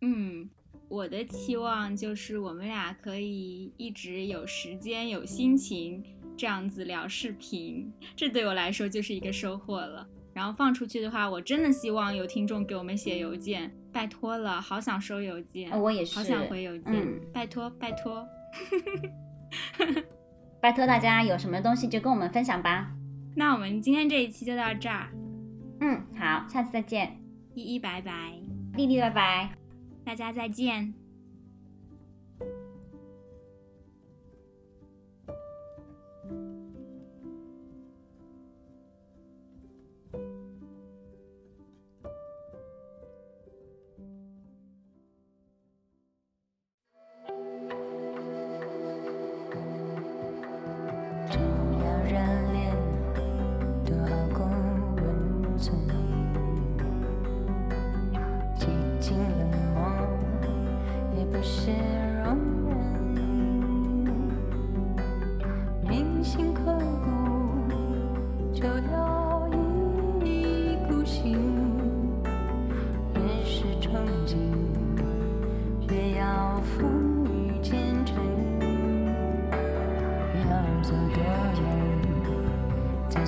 [0.01, 0.49] 嗯，
[0.87, 6.03] 我的期望就是我们俩可以一直有时间有心情。
[6.37, 10.07] 这样子聊视频，这对我来说就是一个收获了。
[10.37, 18.23] 然后放出去的话，我真的希望有听众给我们写邮件，拜托了，好想收邮件，呃我也是，好想回邮件，嗯拜托拜托。
[20.61, 22.91] 拜托大家有什么东西就跟我们分享吧。
[23.35, 25.07] 那我们今天这一期就到这儿，
[25.81, 27.17] 嗯，好，下次再见，
[27.55, 28.33] 依依拜拜，
[28.75, 29.49] 丽丽拜拜。
[30.05, 31.06] 大家再见。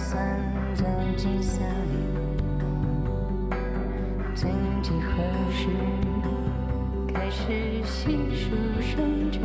[0.09, 0.19] 才算
[0.73, 0.83] 走
[1.15, 1.95] 进森林？
[4.33, 4.49] 曾
[4.81, 5.67] 几何时，
[7.13, 8.49] 开始细数
[8.81, 9.39] 生辰，